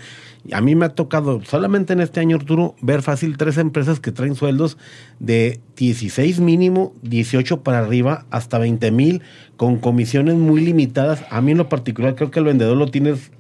[0.52, 4.10] A mí me ha tocado solamente en este año, Arturo, ver fácil tres empresas que
[4.10, 4.78] traen sueldos
[5.20, 9.22] de 16 mínimo, 18 para arriba, hasta 20 mil,
[9.56, 11.22] con comisiones muy limitadas.
[11.30, 13.30] A mí en lo particular creo que el vendedor lo tienes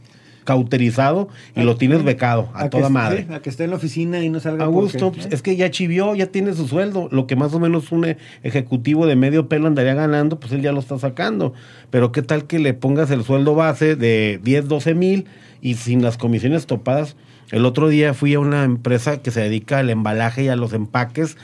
[0.44, 3.26] cauterizado y lo tienes becado a, toda madre.
[3.32, 4.64] a que esté en la oficina y no salga.
[4.64, 7.08] A gusto, pues, es que ya chivió, ya tiene su sueldo.
[7.10, 10.72] Lo que más o menos un ejecutivo de medio pelo andaría ganando, pues él ya
[10.72, 11.54] lo está sacando.
[11.90, 15.26] Pero qué tal que le pongas el sueldo base de 10, 12 mil
[15.60, 17.16] y sin las comisiones topadas.
[17.50, 20.72] El otro día fui a una empresa que se dedica al embalaje y a los
[20.72, 21.36] empaques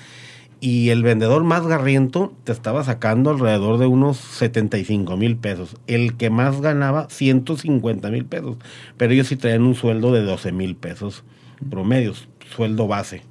[0.61, 5.77] y el vendedor más garriento te estaba sacando alrededor de unos 75 mil pesos.
[5.87, 8.57] El que más ganaba 150 mil pesos.
[8.97, 11.25] Pero ellos sí traían un sueldo de 12 mil pesos
[11.71, 13.23] promedios, sueldo base.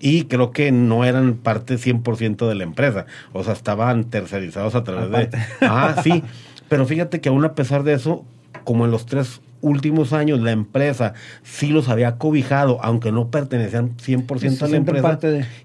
[0.00, 3.04] Y creo que no eran parte 100% de la empresa.
[3.32, 5.38] O sea, estaban tercerizados a través de...
[5.60, 6.22] Ah, sí.
[6.70, 8.24] Pero fíjate que aún a pesar de eso,
[8.64, 13.96] como en los tres últimos años la empresa sí los había cobijado, aunque no pertenecían
[13.96, 15.18] 100% a la empresa,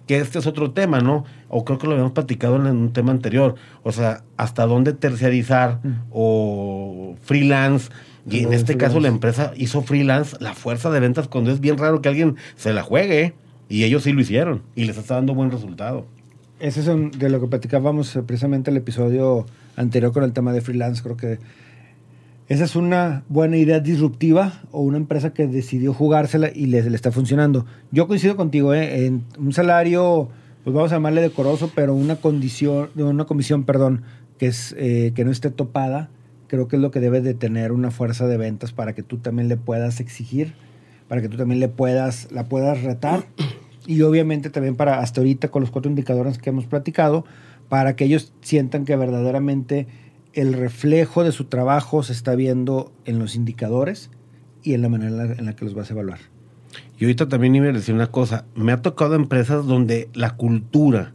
[0.05, 1.25] que este es otro tema, ¿no?
[1.49, 5.79] O creo que lo habíamos platicado en un tema anterior, o sea, hasta dónde terciarizar
[5.83, 5.93] mm.
[6.11, 7.89] o freelance.
[8.27, 11.77] Y en este caso la empresa hizo freelance la fuerza de ventas cuando es bien
[11.77, 13.35] raro que alguien se la juegue.
[13.69, 16.05] Y ellos sí lo hicieron y les está dando buen resultado.
[16.59, 19.45] Ese es de lo que platicábamos precisamente el episodio
[19.75, 21.03] anterior con el tema de freelance.
[21.03, 21.39] Creo que
[22.47, 27.12] esa es una buena idea disruptiva o una empresa que decidió jugársela y le, está
[27.12, 27.65] funcionando.
[27.91, 29.08] Yo coincido contigo, ¿eh?
[29.08, 30.29] en un salario,
[30.63, 34.03] pues vamos a llamarle decoroso, pero una condición, una comisión, perdón,
[34.38, 36.10] que, es, eh, que no esté topada,
[36.47, 39.17] creo que es lo que debe de tener una fuerza de ventas para que tú
[39.17, 40.53] también le puedas exigir,
[41.08, 43.25] para que tú también le puedas, la puedas retar
[43.88, 47.25] y obviamente también para hasta ahorita con los cuatro indicadores que hemos platicado,
[47.69, 49.88] para que ellos sientan que verdaderamente
[50.35, 54.11] el reflejo de su trabajo se está viendo en los indicadores
[54.63, 56.19] y en la manera en la que los vas a evaluar.
[56.99, 61.13] Y ahorita también iba a decir una cosa, me ha tocado empresas donde la cultura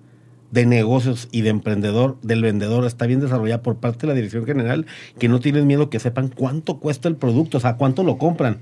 [0.51, 4.47] de negocios y de emprendedor del vendedor está bien desarrollada por parte de la dirección
[4.47, 4.87] general,
[5.19, 8.59] que no tienen miedo que sepan cuánto cuesta el producto, o sea, cuánto lo compran.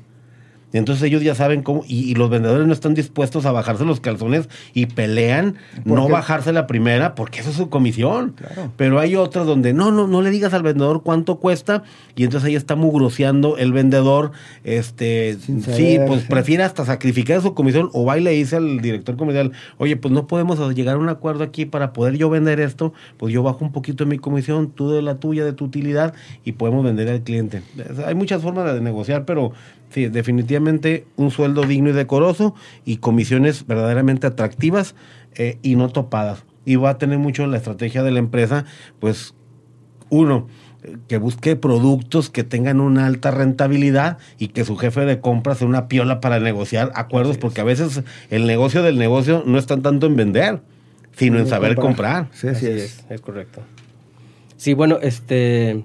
[0.73, 4.49] Entonces ellos ya saben cómo, y, los vendedores no están dispuestos a bajarse los calzones
[4.75, 8.35] y pelean no bajarse la primera porque eso es su comisión.
[8.77, 11.83] Pero hay otras donde no, no, no le digas al vendedor cuánto cuesta
[12.17, 14.33] y entonces ahí está mugroseando el vendedor.
[14.65, 19.17] Este, sí, pues prefiere hasta sacrificar su comisión o va y le dice al director
[19.17, 22.93] comercial, oye, pues no podemos llegar a un acuerdo aquí para poder yo vender esto,
[23.17, 26.15] pues yo bajo un poquito de mi comisión, tú de la tuya, de tu utilidad
[26.45, 27.63] y podemos vender al cliente.
[28.07, 29.53] Hay muchas formas de negociar, pero
[29.91, 34.95] Sí, definitivamente un sueldo digno y decoroso y comisiones verdaderamente atractivas
[35.35, 36.45] eh, y no topadas.
[36.65, 38.67] Y va a tener mucho la estrategia de la empresa,
[39.01, 39.35] pues
[40.11, 40.49] uno,
[41.09, 45.67] que busque productos que tengan una alta rentabilidad y que su jefe de compra sea
[45.67, 50.07] una piola para negociar acuerdos, porque a veces el negocio del negocio no está tanto
[50.07, 50.61] en vender,
[51.17, 52.29] sino en saber comprar.
[52.33, 53.05] Sí, sí, es.
[53.09, 53.63] es correcto.
[54.57, 55.85] Sí, bueno, este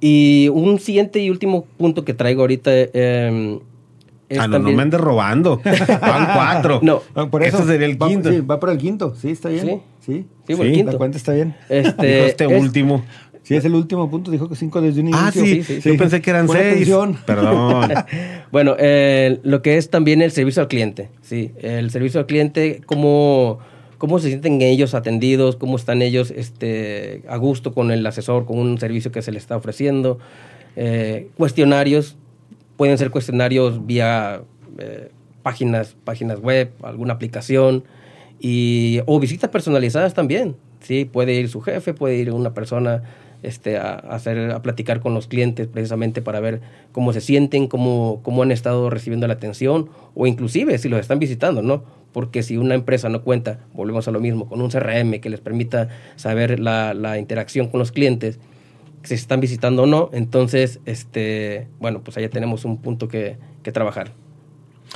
[0.00, 3.58] y un siguiente y último punto que traigo ahorita eh,
[4.28, 5.60] es ah, no, no me andes robando.
[6.00, 6.80] Van cuatro.
[6.82, 8.28] No, por eso sería el quinto.
[8.28, 9.14] Va, sí, va por el quinto.
[9.14, 9.82] Sí, está bien.
[10.00, 11.54] Sí, sí, sí, sí La cuenta está bien.
[11.68, 13.04] Este, este último.
[13.44, 14.32] Sí, es el último punto.
[14.32, 15.42] Dijo que cinco desde un ah, inicio.
[15.42, 15.80] Ah, sí.
[15.80, 16.90] sí, Yo pensé que eran seis.
[17.24, 17.92] Perdón.
[18.50, 21.10] bueno, eh, lo que es también el servicio al cliente.
[21.22, 23.60] Sí, el servicio al cliente, como
[23.98, 28.58] cómo se sienten ellos atendidos, cómo están ellos este, a gusto con el asesor, con
[28.58, 30.18] un servicio que se les está ofreciendo.
[30.76, 32.16] Eh, cuestionarios,
[32.76, 34.42] pueden ser cuestionarios vía
[34.78, 35.10] eh,
[35.42, 37.84] páginas, páginas web, alguna aplicación,
[38.40, 40.56] y, o visitas personalizadas también.
[40.80, 41.04] ¿sí?
[41.04, 43.02] Puede ir su jefe, puede ir una persona
[43.46, 46.60] este, a, hacer, a platicar con los clientes precisamente para ver
[46.92, 51.18] cómo se sienten, cómo, cómo han estado recibiendo la atención, o inclusive si los están
[51.18, 51.84] visitando, ¿no?
[52.16, 55.40] porque si una empresa no cuenta, volvemos a lo mismo, con un CRM que les
[55.40, 58.40] permita saber la, interacción con los clientes,
[59.02, 63.36] si están visitando o no, entonces, este, bueno, pues allá tenemos un punto que,
[63.70, 64.12] trabajar.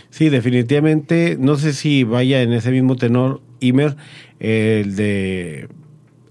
[0.09, 3.97] Sí, definitivamente, no sé si vaya en ese mismo tenor, Imer,
[4.39, 5.69] el de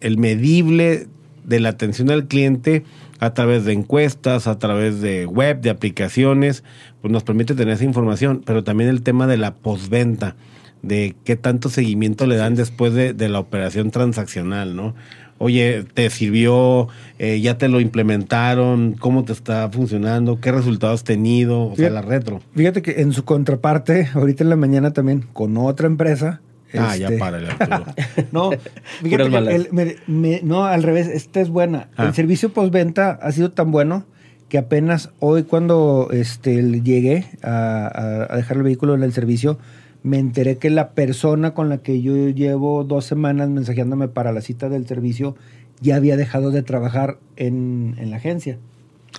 [0.02, 1.08] el medible
[1.50, 2.84] de la atención al cliente
[3.20, 6.64] a través de encuestas, a través de web, de aplicaciones,
[7.02, 10.36] pues nos permite tener esa información, pero también el tema de la postventa
[10.82, 14.96] de qué tanto seguimiento le dan después de, la operación transaccional, ¿no?
[15.40, 16.90] oye, ¿te sirvió?
[17.18, 18.94] Eh, ¿Ya te lo implementaron?
[19.00, 20.40] ¿Cómo te está funcionando?
[20.40, 21.64] ¿Qué resultados has tenido?
[21.64, 22.42] O sea, la retro.
[22.56, 26.42] Fíjate que en su contraparte, ahorita en la mañana también, con otra empresa.
[26.78, 27.40] Ah, ya este, para
[28.32, 28.52] no,
[29.02, 31.90] fíjate que no, al revés, esta es buena.
[31.98, 32.14] El ah.
[32.14, 34.06] servicio postventa ha sido tan bueno
[34.50, 39.60] que apenas hoy cuando este, llegué a, a dejar el vehículo en el servicio,
[40.04, 44.42] me enteré que la persona con la que yo llevo dos semanas mensajeándome para la
[44.42, 45.36] cita del servicio
[45.82, 48.58] ya había dejado de trabajar en, la agencia.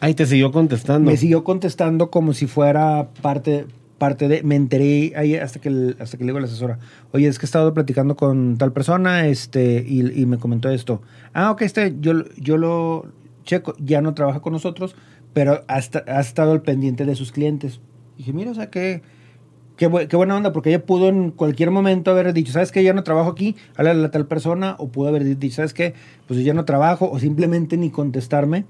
[0.00, 1.10] Ahí te siguió contestando.
[1.10, 3.66] Me siguió contestando como si fuera parte,
[4.00, 4.42] parte de.
[4.42, 6.80] Me enteré ahí hasta que, hasta que le digo a la asesora:
[7.12, 11.02] Oye, es que he estado platicando con tal persona este, y, me comentó esto.
[11.34, 13.06] Ah, ok, este, yo, yo lo
[13.44, 13.74] checo.
[13.78, 14.96] Ya no trabaja con nosotros,
[15.32, 17.80] pero ha, ha estado al pendiente de sus clientes.
[18.16, 19.02] Y dije: Mira, o sea, que
[19.80, 22.84] Qué, buena onda, porque ella pudo en cualquier momento haber dicho, ¿sabes qué?
[22.84, 25.94] Ya no trabajo aquí, háblale a tal persona, o pudo haber dicho, ¿sabes qué?
[26.28, 28.66] Pues ya no trabajo, o simplemente ni contestarme.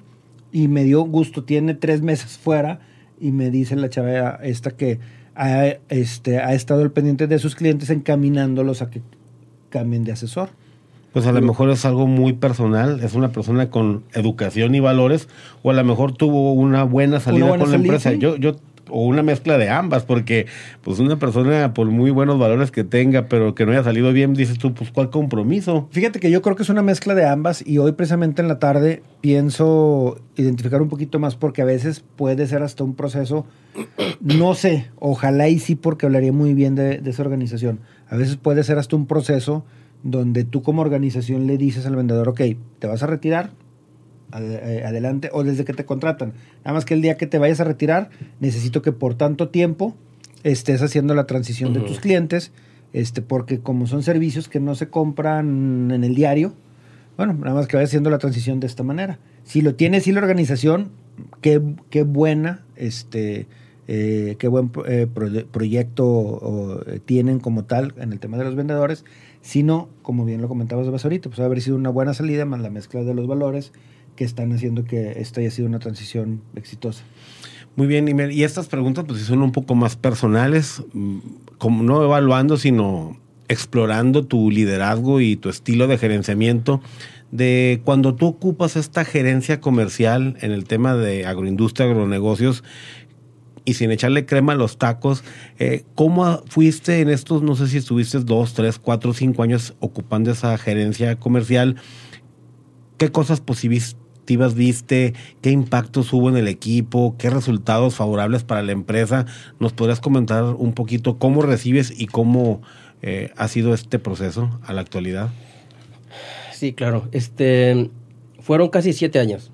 [0.53, 2.79] Y me dio gusto, tiene tres meses fuera,
[3.19, 5.01] y me dice la chava esta que
[5.41, 9.01] ha, este, ha estado al pendiente de sus clientes encaminándolos a que
[9.71, 10.51] cambien de asesor.
[11.15, 15.29] Pues a lo mejor es algo muy personal, es una persona con educación y valores,
[15.63, 18.13] o a lo mejor tuvo una buena salida con la empresa.
[18.13, 18.57] Yo, yo
[18.91, 20.47] o una mezcla de ambas, porque
[20.83, 24.35] pues una persona por muy buenos valores que tenga, pero que no haya salido bien,
[24.35, 25.89] dices tú, pues ¿cuál compromiso?
[25.91, 28.59] Fíjate que yo creo que es una mezcla de ambas y hoy precisamente en la
[28.59, 33.47] tarde pienso identificar un poquito más porque a veces puede ser hasta un proceso,
[34.21, 38.37] no sé, ojalá y sí porque hablaría muy bien de, de esa organización, a veces
[38.37, 39.65] puede ser hasta un proceso
[40.03, 42.41] donde tú como organización le dices al vendedor, ok,
[42.79, 43.51] te vas a retirar,
[44.33, 46.33] adelante o desde que te contratan.
[46.65, 49.97] Nada más que el día que te vayas a retirar, necesito que por tanto tiempo
[50.43, 52.53] estés haciendo la transición de tus clientes,
[52.93, 56.55] este, porque como son servicios que no se compran en el diario,
[57.17, 59.19] bueno, nada más que vayas haciendo la transición de esta manera.
[59.45, 60.91] Si lo tienes y la organización,
[61.41, 63.47] qué, qué buena, este,
[63.89, 65.07] eh, qué buen eh,
[65.51, 69.05] proyecto tienen como tal en el tema de los vendedores,
[69.43, 72.71] sino, como bien lo comentabas de ahorita, pues haber sido una buena salida más la
[72.71, 73.73] mezcla de los valores
[74.21, 77.05] que están haciendo que esto haya sido una transición exitosa.
[77.75, 81.21] Muy bien, y estas preguntas pues son un poco más personales, mm,
[81.57, 86.83] como no evaluando, sino explorando tu liderazgo y tu estilo de gerenciamiento
[87.31, 92.63] de cuando tú ocupas esta gerencia comercial en el tema de agroindustria, agronegocios,
[93.65, 95.25] y sin echarle crema a los tacos,
[95.59, 100.31] eh, ¿cómo fuiste en estos, no sé si estuviste dos, tres, cuatro, cinco años ocupando
[100.31, 101.77] esa gerencia comercial?
[102.99, 103.41] ¿Qué cosas
[104.31, 105.15] posibles viste?
[105.43, 107.17] ¿Qué impactos hubo en el equipo?
[107.19, 109.27] ¿Qué resultados favorables para la empresa?
[109.59, 112.63] ¿Nos podrías comentar un poquito cómo recibes y cómo
[113.03, 115.31] eh, ha sido este proceso a la actualidad?
[116.53, 117.09] Sí, claro.
[117.11, 117.91] Este,
[118.39, 119.51] fueron casi siete años.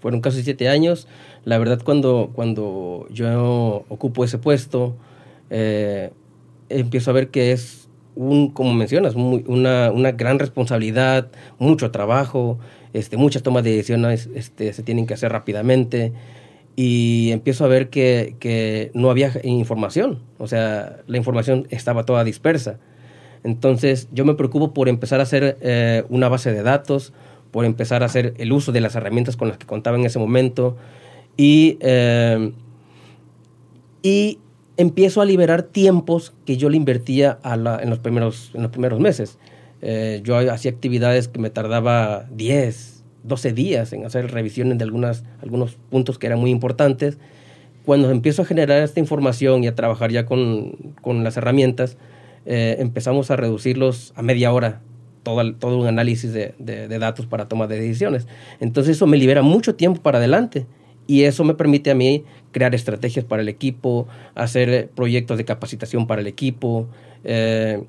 [0.00, 1.06] Fueron casi siete años.
[1.44, 4.96] La verdad, cuando, cuando yo ocupo ese puesto,
[5.50, 6.10] eh,
[6.68, 7.85] empiezo a ver que es
[8.16, 12.58] un, como mencionas, una, una gran responsabilidad, mucho trabajo,
[12.92, 16.12] este, muchas tomas de decisiones este, se tienen que hacer rápidamente.
[16.74, 22.78] Y empiezo a ver que, no había información, o sea, la información estaba toda dispersa.
[23.44, 27.12] Entonces yo me preocupo por empezar a hacer eh, una base de datos,
[27.50, 30.18] por empezar a hacer el uso de las herramientas con las que contaba en ese
[30.18, 30.76] momento.
[31.36, 32.52] Y, eh,
[34.02, 34.38] y
[34.76, 39.38] empiezo a liberar tiempos que yo le invertía en, los primeros, en los primeros meses.
[39.82, 45.24] Eh, yo hacía actividades que me tardaba 10, 12 días en hacer revisiones de algunas,
[45.42, 47.18] algunos puntos que eran muy importantes.
[47.84, 51.96] Cuando empiezo a generar esta información y a trabajar ya con, con las herramientas,
[52.44, 54.80] eh, empezamos a reducirlos a media hora,
[55.22, 58.26] todo, todo un análisis de, de, de, datos para toma de decisiones.
[58.60, 60.66] Entonces eso me libera mucho tiempo para adelante
[61.06, 66.06] y eso me permite a mí crear estrategias para el equipo, hacer proyectos de capacitación
[66.06, 66.88] para el equipo.
[67.24, 67.82] Eh,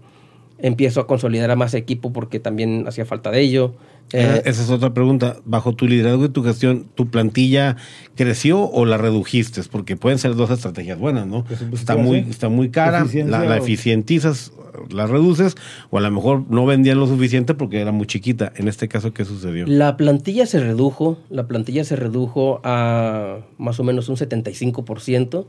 [0.60, 3.76] empiezo a consolidar a más equipo porque también hacía falta de ello.
[4.14, 5.38] Eh, esa es otra pregunta.
[5.46, 7.76] Bajo tu liderazgo y tu gestión, ¿tu plantilla
[8.16, 9.62] creció o la redujiste?
[9.70, 11.46] Porque pueden ser dos estrategias buenas, ¿no?
[11.74, 14.54] Está muy, está muy cara, la, la, eficientizas,
[14.90, 15.56] la reduces,
[15.90, 18.54] o a lo mejor no vendían lo suficiente porque era muy chiquita.
[18.56, 19.66] En este caso, ¿qué sucedió?
[19.68, 25.48] La plantilla se redujo, la plantilla se redujo a más o menos un 75%,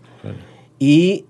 [0.80, 1.26] y,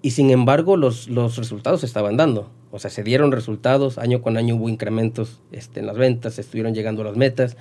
[0.00, 2.50] y sin embargo los, los resultados se estaban dando.
[2.74, 6.74] O sea, se dieron resultados, año con año hubo incrementos este, en las ventas, estuvieron
[6.74, 7.56] llegando a las metas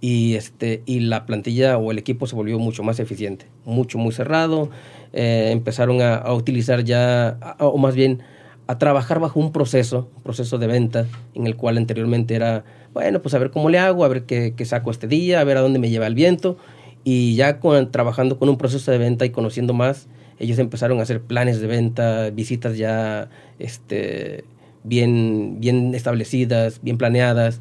[0.00, 4.12] y, este, y la plantilla o el equipo se volvió mucho más eficiente, mucho, muy
[4.12, 4.70] cerrado.
[5.12, 8.22] Eh, empezaron a, utilizar ya, o más bien
[8.66, 13.20] a trabajar bajo un proceso, un proceso de venta, en el cual anteriormente era bueno,
[13.20, 15.60] pues a ver cómo le hago, a ver qué, saco este día, a ver a
[15.60, 16.56] dónde me lleva el viento.
[17.04, 17.60] Y ya
[17.90, 20.08] trabajando con un proceso de venta y conociendo más,
[20.38, 24.44] ellos empezaron a hacer planes de venta, visitas ya este,
[24.86, 27.60] bien, bien establecidas, bien planeadas,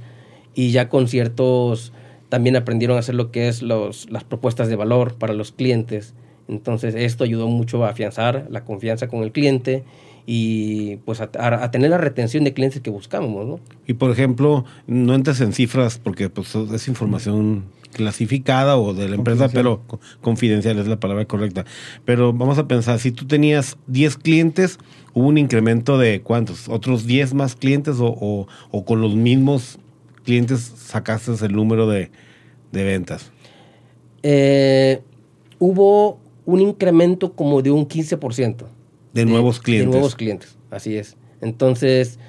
[0.53, 1.91] y ya con ciertos,
[2.29, 6.13] también aprendieron a hacer lo que es los, las propuestas de valor para los clientes.
[6.47, 9.83] Entonces esto ayudó mucho a afianzar la confianza con el cliente
[10.27, 11.29] y pues a,
[11.71, 13.59] tener la retención de clientes que buscábamos, ¿no?
[13.85, 19.15] Y por ejemplo, no entres en cifras porque pues es información clasificada o de la
[19.15, 19.81] empresa, pero
[20.21, 21.65] confidencial es la palabra correcta.
[22.03, 24.79] Pero vamos a pensar, si tú tenías 10 clientes,
[25.15, 29.79] hubo un incremento de cuántos, otros 10 más clientes o, o, con los mismos
[30.23, 32.11] clientes sacaste el número de,
[32.71, 33.31] de ventas.
[34.21, 35.01] Eh,
[35.57, 38.65] hubo un incremento como de un 15%.
[39.13, 39.87] De, nuevos clientes.
[39.87, 41.15] De nuevos clientes, así es.
[41.39, 42.19] Entonces,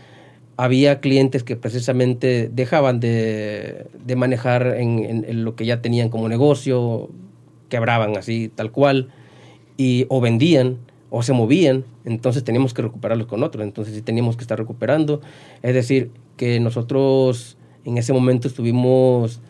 [0.56, 7.10] había clientes que precisamente dejaban de, manejar en, lo que ya tenían como negocio,
[7.68, 9.08] quebraban así, tal cual,
[9.76, 10.78] y o vendían
[11.10, 15.20] o se movían, entonces teníamos que recuperarlos con otros, entonces sí teníamos que estar recuperando.
[15.62, 19.40] Es decir, que nosotros en ese momento estuvimos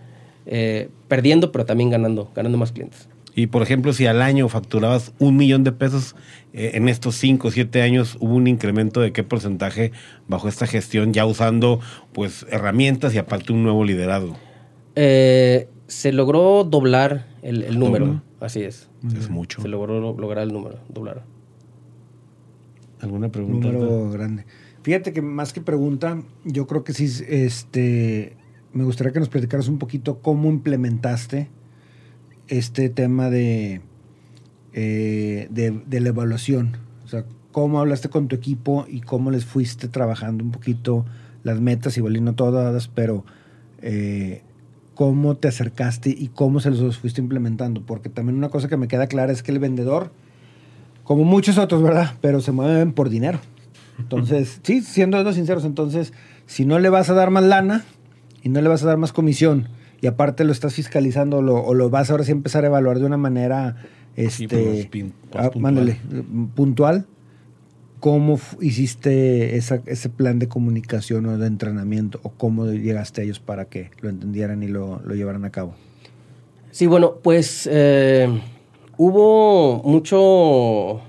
[0.45, 3.09] eh, perdiendo, pero también ganando, ganando más clientes.
[3.35, 6.17] Y por ejemplo, si al año facturabas un millón de pesos,
[6.55, 9.93] eh, en estos cinco o siete años hubo un incremento de qué porcentaje
[10.27, 11.81] bajo esta gestión, ya usando
[12.13, 14.37] pues herramientas y aparte un nuevo liderazgo.
[14.95, 18.89] Eh, se logró doblar el, número, así es.
[19.15, 19.61] Es mucho.
[19.61, 21.23] Se logró lograr el número, doblar.
[23.01, 23.69] ¿Alguna pregunta?
[23.69, 24.47] Número grande.
[24.83, 28.37] Fíjate que más que pregunta, yo creo que sí, este,
[28.73, 31.49] me gustaría que nos platicaras un poquito cómo implementaste
[32.49, 33.81] este tema de,
[34.73, 36.77] eh, de, la evaluación.
[37.05, 41.05] O sea, cómo hablaste con tu equipo y cómo les fuiste trabajando un poquito
[41.43, 43.25] las metas, igual y no todas, pero
[43.81, 44.43] eh,
[44.95, 47.85] cómo te acercaste y cómo se los fuiste implementando.
[47.85, 50.13] Porque también una cosa que me queda clara es que el vendedor,
[51.07, 52.15] como muchos otros, ¿verdad?
[52.21, 53.39] Pero se mueven por dinero.
[53.99, 56.13] Entonces, sí, siendo sinceros, entonces,
[56.47, 57.85] si no le vas a dar más lana
[58.43, 59.69] y no le vas a dar más comisión
[60.01, 63.07] y aparte lo estás fiscalizando o lo vas ahora sí a empezar a evaluar de
[63.07, 63.77] una manera
[64.17, 64.91] este,
[65.35, 65.51] ah,
[66.55, 67.07] puntual.
[68.01, 73.65] ¿Cómo hiciste ese plan de comunicación o de entrenamiento o cómo llegaste a ellos para
[73.67, 75.75] que lo entendieran y lo, llevaran a cabo?
[76.73, 78.29] Sí, bueno, pues eh,
[78.99, 81.01] hubo mucho,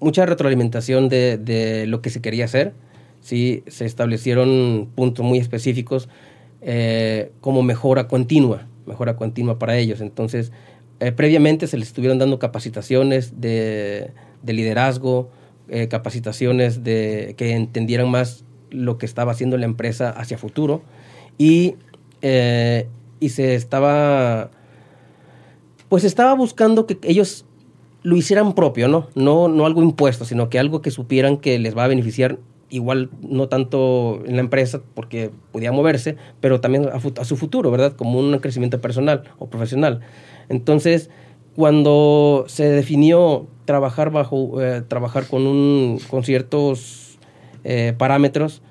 [0.00, 2.74] mucha retroalimentación de, de, lo que se quería hacer.
[3.20, 6.08] Sí, se establecieron puntos muy específicos
[6.62, 10.00] eh, como mejora continua, mejora continua para ellos.
[10.00, 10.52] Entonces,
[11.00, 14.12] eh, previamente se les estuvieron dando capacitaciones de,
[14.46, 15.30] liderazgo,
[15.68, 20.82] eh, capacitaciones de que entendieran más lo que estaba haciendo la empresa hacia futuro
[21.38, 21.76] y,
[22.22, 24.50] y se estaba,
[25.90, 27.44] pues estaba buscando que ellos
[28.02, 29.08] lo hicieran propio, ¿no?
[29.14, 29.48] ¿no?
[29.48, 32.38] No algo impuesto, sino que algo que supieran que les va a beneficiar
[32.70, 37.94] igual no tanto en la empresa porque podía moverse, pero también a, su futuro, ¿verdad?
[37.96, 40.00] Como un crecimiento personal o profesional.
[40.48, 41.10] Entonces,
[41.56, 47.18] cuando se definió trabajar bajo, eh, trabajar con, un, con ciertos
[47.64, 48.62] eh, parámetros,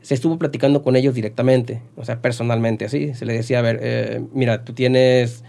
[0.00, 3.12] se estuvo platicando con ellos directamente, o sea, personalmente, así.
[3.12, 5.44] Se le decía, a ver, eh, mira, tú tienes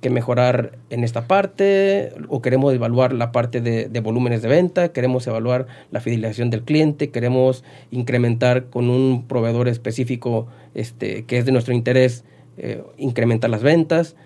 [0.00, 5.26] que mejorar en esta parte o queremos evaluar la parte de, volúmenes de venta, queremos
[5.26, 11.52] evaluar la fidelización del cliente, queremos incrementar con un proveedor específico este, que es de
[11.52, 12.24] nuestro interés,
[12.58, 14.16] eh, incrementar las ventas.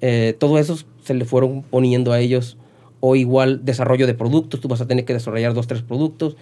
[0.00, 2.58] Eh, todo eso se le fueron poniendo a ellos
[3.00, 6.36] o igual desarrollo de productos, tú vas a tener que desarrollar dos, tres productos.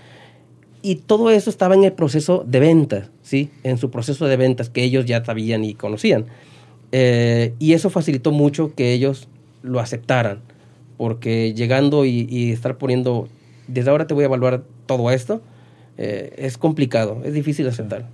[0.81, 3.51] Y todo eso estaba en el proceso de ventas, ¿sí?
[3.63, 6.27] En su proceso de ventas que ellos ya sabían y conocían.
[6.93, 9.29] Eh, y eso facilitó mucho que ellos
[9.63, 10.41] lo aceptaran,
[10.99, 13.29] porque llegando y, estar poniendo,
[13.67, 15.43] desde ahora te voy a evaluar todo esto,
[15.97, 18.09] eh, es complicado, es difícil aceptar.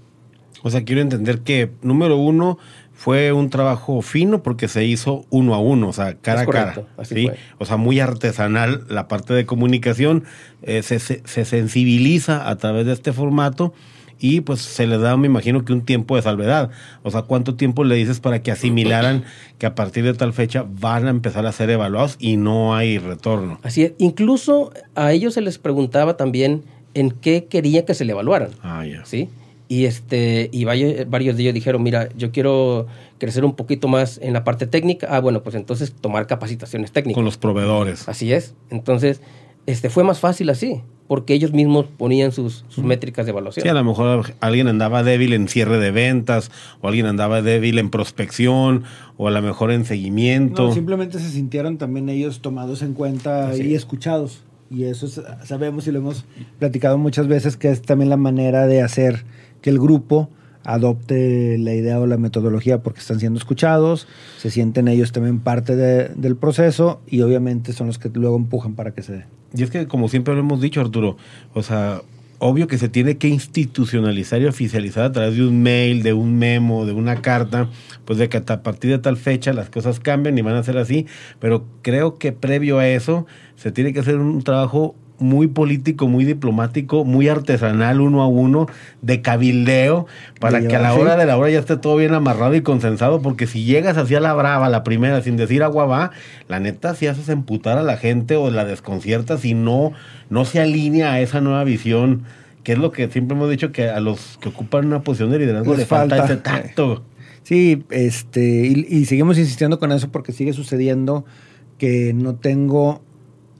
[0.62, 2.59] O sea, quiero entender que, número uno,
[2.93, 6.87] fue un trabajo fino porque se hizo uno a uno, o sea, cara a cara.
[7.05, 7.31] ¿sí?
[7.59, 10.24] O sea, muy artesanal la parte de comunicación,
[10.62, 13.72] eh, se, se sensibiliza a través de este formato
[14.20, 16.70] y pues se le da, me imagino que un tiempo de salvedad.
[17.02, 19.24] O sea, ¿cuánto tiempo le dices para que asimilaran
[19.58, 22.98] que a partir de tal fecha van a empezar a ser evaluados y no hay
[22.98, 23.60] retorno?
[23.62, 23.92] Así es.
[23.98, 26.64] Incluso a ellos se les preguntaba también
[26.94, 28.50] en qué quería que se le evaluaran.
[28.62, 29.04] Ah, ya.
[29.04, 29.28] ¿Sí?
[29.68, 32.86] Y, este, y varios, varios de ellos dijeron, mira, yo quiero
[33.18, 35.08] crecer un poquito más en la parte técnica.
[35.10, 37.16] Ah, bueno, pues entonces tomar capacitaciones técnicas.
[37.16, 38.08] Con los proveedores.
[38.08, 38.54] Así es.
[38.70, 39.20] Entonces,
[39.66, 43.62] este, fue más fácil así porque ellos mismos ponían sus, sus métricas de evaluación.
[43.62, 46.50] Sí, a lo mejor alguien andaba débil en cierre de ventas,
[46.82, 48.84] o alguien andaba débil en prospección,
[49.16, 50.68] o a lo mejor en seguimiento.
[50.68, 54.44] No, simplemente se sintieron también ellos tomados en cuenta y escuchados.
[54.70, 55.09] Y eso
[55.44, 56.26] sabemos y lo hemos
[56.59, 59.24] platicado muchas veces que es también la manera de hacer
[59.62, 60.28] que el grupo
[60.68, 64.06] adopte la idea o la metodología porque están siendo escuchados,
[64.36, 68.92] se sienten ellos también parte del proceso y obviamente son los que luego empujan para
[68.92, 69.24] que se dé.
[69.54, 71.16] Y es que como siempre lo hemos dicho Arturo,
[71.54, 72.02] o sea,
[72.38, 76.38] obvio que se tiene que institucionalizar y oficializar a través de un mail, de un
[76.38, 77.70] memo, de una carta,
[78.04, 80.76] pues de que a partir de tal fecha las cosas cambian y van a ser
[80.76, 81.06] así,
[81.40, 86.24] pero creo que previo a eso se tiene que hacer un trabajo muy político, muy
[86.24, 88.66] diplomático, muy artesanal uno a uno,
[89.02, 90.06] de cabildeo,
[90.40, 93.20] para que a la hora de la hora ya esté todo bien amarrado y consensado,
[93.20, 96.10] porque si llegas así a la brava, la primera, sin decir agua va,
[96.48, 99.92] la neta si haces emputar a la gente o la desconciertas si no,
[100.30, 102.24] no se alinea a esa nueva visión,
[102.62, 105.38] que es lo que siempre hemos dicho que a los que ocupan una posición de
[105.38, 106.24] liderazgo les, falta.
[106.24, 107.02] ese tacto.
[107.42, 111.24] Sí, este, y seguimos insistiendo con eso porque sigue sucediendo
[111.78, 113.00] que no tengo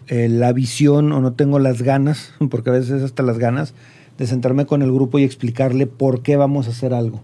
[0.09, 3.75] eh, la visión o no tengo las ganas, porque a veces hasta las ganas,
[4.17, 7.23] de sentarme con el grupo y explicarle por qué vamos a hacer algo,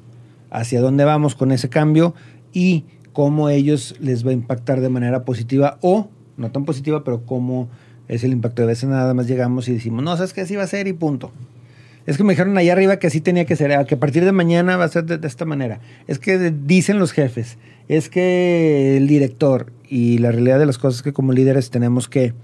[0.50, 2.14] hacia dónde vamos con ese cambio
[2.52, 7.24] y cómo ellos les va a impactar de manera positiva o no tan positiva, pero
[7.24, 7.68] cómo
[8.08, 8.62] es el impacto.
[8.62, 10.92] A veces nada más llegamos y decimos, no, sabes que así va a ser y
[10.92, 11.32] punto.
[12.06, 14.32] Es que me dijeron allá arriba que así tenía que ser, que a partir de
[14.32, 15.80] mañana va a ser de esta manera.
[16.06, 17.56] Es que dicen los jefes,
[17.88, 22.08] es que el director y la realidad de las cosas es que como líderes tenemos
[22.08, 22.34] que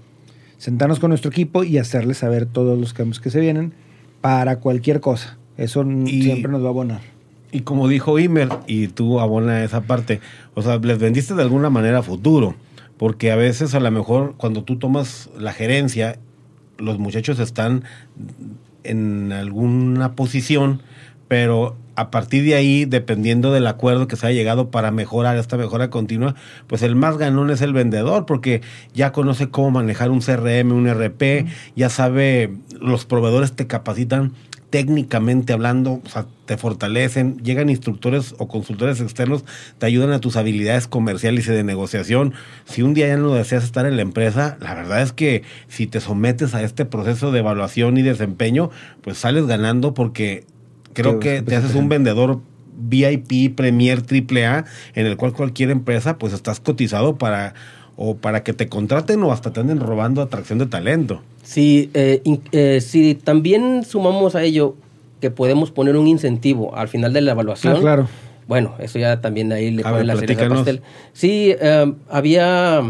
[0.61, 3.73] sentarnos con nuestro equipo y hacerles saber todos los cambios que se vienen
[4.21, 5.39] para cualquier cosa.
[5.57, 7.01] Eso siempre nos va a abonar.
[7.51, 10.21] Y como dijo Imer, y tú abona esa parte,
[10.53, 12.53] o sea, les vendiste de alguna manera futuro,
[12.97, 16.19] porque a veces a lo mejor cuando tú tomas la gerencia,
[16.77, 17.83] los muchachos están
[18.83, 20.83] en alguna posición,
[21.27, 25.55] pero a partir de ahí, dependiendo del acuerdo que se haya llegado para mejorar esta
[25.55, 26.35] mejora continua,
[26.65, 28.61] pues el más ganón es el vendedor, porque
[28.93, 31.45] ya conoce cómo manejar un CRM, un RP,
[31.75, 34.33] ya sabe, los proveedores te capacitan
[34.71, 39.43] técnicamente hablando, o sea, te fortalecen, llegan instructores o consultores externos,
[39.77, 42.33] te ayudan a tus habilidades comerciales y de negociación.
[42.65, 45.87] Si un día ya no deseas estar en la empresa, la verdad es que si
[45.87, 48.71] te sometes a este proceso de evaluación y desempeño,
[49.01, 50.45] pues sales ganando porque
[50.93, 52.39] Creo que te haces un vendedor
[52.77, 54.65] VIP, Premier, AAA,
[54.95, 57.53] en el cual cualquier empresa, pues estás cotizado para
[57.95, 61.21] o para que te contraten o hasta te anden robando atracción de talento.
[61.43, 62.21] Sí, eh,
[62.51, 64.75] eh, si también sumamos a ello
[65.19, 67.75] que podemos poner un incentivo al final de la evaluación.
[67.77, 68.07] Ah, claro.
[68.47, 70.81] Bueno, eso ya también ahí le ponen la cereza pastel.
[71.13, 72.81] Sí, eh, había,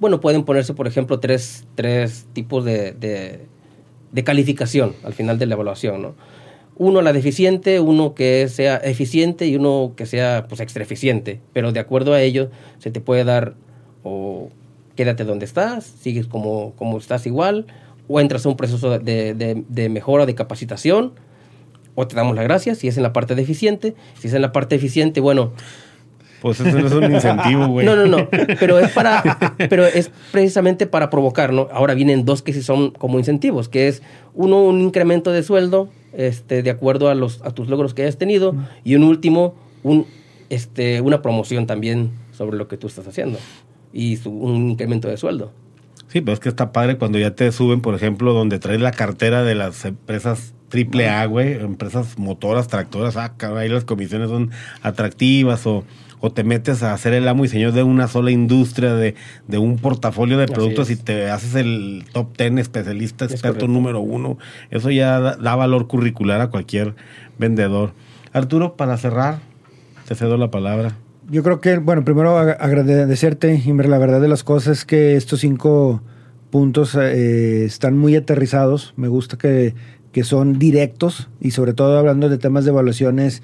[0.00, 3.46] bueno, pueden ponerse, por ejemplo, tres, tres tipos de, de,
[4.10, 6.14] de calificación al final de la evaluación, ¿no?
[6.76, 11.40] Uno la deficiente, uno que sea eficiente y uno que sea pues extra eficiente.
[11.52, 13.54] Pero de acuerdo a ello se te puede dar
[14.02, 14.50] o
[14.96, 17.66] quédate donde estás, sigues como, como estás igual,
[18.06, 21.12] o entras a un proceso de, de, de mejora, de capacitación,
[21.94, 23.94] o te damos las gracias si es en la parte deficiente.
[24.18, 25.52] Si es en la parte eficiente, bueno,
[26.44, 27.86] pues eso no es un incentivo, güey.
[27.86, 28.28] No, no, no.
[28.60, 31.68] Pero es para, pero es precisamente para provocar, ¿no?
[31.72, 34.02] Ahora vienen dos que sí son como incentivos, que es
[34.34, 38.18] uno, un incremento de sueldo, este, de acuerdo a los, a tus logros que hayas
[38.18, 38.54] tenido,
[38.84, 40.06] y un último, un,
[40.50, 43.38] este, una promoción también sobre lo que tú estás haciendo.
[43.92, 45.52] Y un incremento de sueldo.
[46.08, 48.92] Sí, pero es que está padre cuando ya te suben, por ejemplo, donde traes la
[48.92, 54.50] cartera de las empresas triple A, güey, empresas motoras, tractoras, ah, ahí las comisiones son
[54.82, 55.84] atractivas o
[56.24, 59.14] o te metes a hacer el amo y señor de una sola industria, de,
[59.46, 64.38] de un portafolio de productos y te haces el top ten especialista, experto número uno.
[64.70, 66.94] Eso ya da, valor curricular a cualquier
[67.38, 67.92] vendedor.
[68.32, 69.40] Arturo, para cerrar,
[70.08, 70.96] te cedo la palabra.
[71.30, 75.40] Yo creo que, bueno, primero agradecerte, Inver, la verdad de las cosas es que estos
[75.40, 76.00] cinco
[76.48, 78.94] puntos eh, están muy aterrizados.
[78.96, 79.74] Me gusta que,
[80.10, 83.42] que son directos y sobre todo hablando de temas de evaluaciones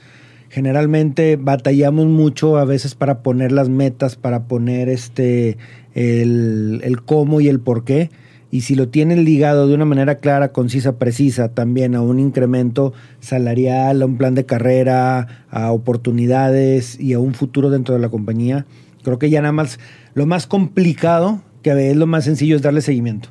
[0.51, 5.57] generalmente batallamos mucho a veces para poner las metas, para poner este
[5.95, 8.11] el, cómo y el por qué.
[8.51, 12.93] Y si lo tienen ligado de una manera clara, concisa, precisa, también a un incremento
[13.21, 18.09] salarial, a un plan de carrera, a oportunidades y a un futuro dentro de la
[18.09, 18.67] compañía,
[19.05, 19.79] creo que ya nada más
[20.15, 23.29] lo más complicado, que es lo más sencillo, es darle seguimiento.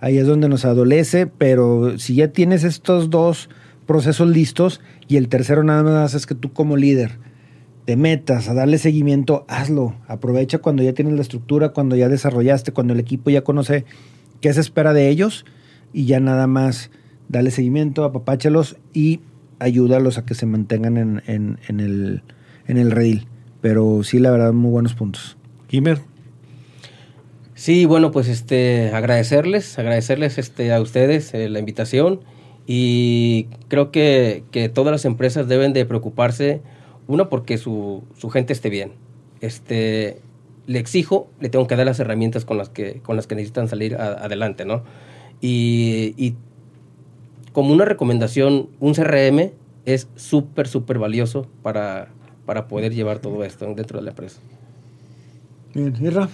[0.00, 3.50] Ahí es donde nos adolece, pero si ya tienes estos dos
[3.90, 7.18] procesos listos y el tercero nada más es que tú como líder
[7.86, 9.96] te metas a darle seguimiento, hazlo.
[10.06, 13.84] Aprovecha cuando ya tienes la estructura, cuando ya desarrollaste, cuando el equipo ya conoce
[14.40, 15.44] qué se espera de ellos
[15.92, 16.92] y ya nada más
[17.28, 19.22] dale seguimiento, apapáchalos y
[19.58, 22.22] ayúdalos a que se mantengan en, en, en, el,
[22.68, 23.26] en el redil.
[23.60, 25.36] Pero sí, la verdad, muy buenos puntos.
[25.66, 25.98] Kimber.
[27.56, 32.20] Sí, bueno, pues este, agradecerles, agradecerles este, a ustedes eh, la invitación
[32.72, 36.60] y creo que, que, todas las empresas deben de preocuparse,
[37.08, 38.92] uno, porque su, su gente esté bien.
[39.40, 40.20] Este,
[40.68, 43.66] le exijo, le tengo que dar las herramientas con las que, con las que necesitan
[43.66, 44.84] salir adelante, ¿no?
[45.40, 46.36] Y,
[47.52, 49.50] como una recomendación, un CRM
[49.84, 52.10] es súper, súper valioso para,
[52.46, 54.38] para poder llevar todo esto dentro de la empresa.
[55.74, 56.28] Bien, Irra.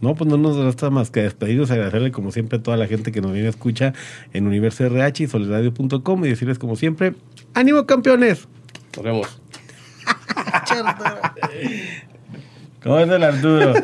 [0.00, 3.12] No, pues no nos resta más que despedirnos, agradecerle como siempre a toda la gente
[3.12, 3.94] que nos viene a escuchar
[4.32, 7.14] en Universo RH y solidario.com y decirles como siempre,
[7.54, 8.46] ¡ánimo campeones!
[8.94, 9.40] Nos vemos.
[12.82, 13.74] ¿Cómo es el Arturo?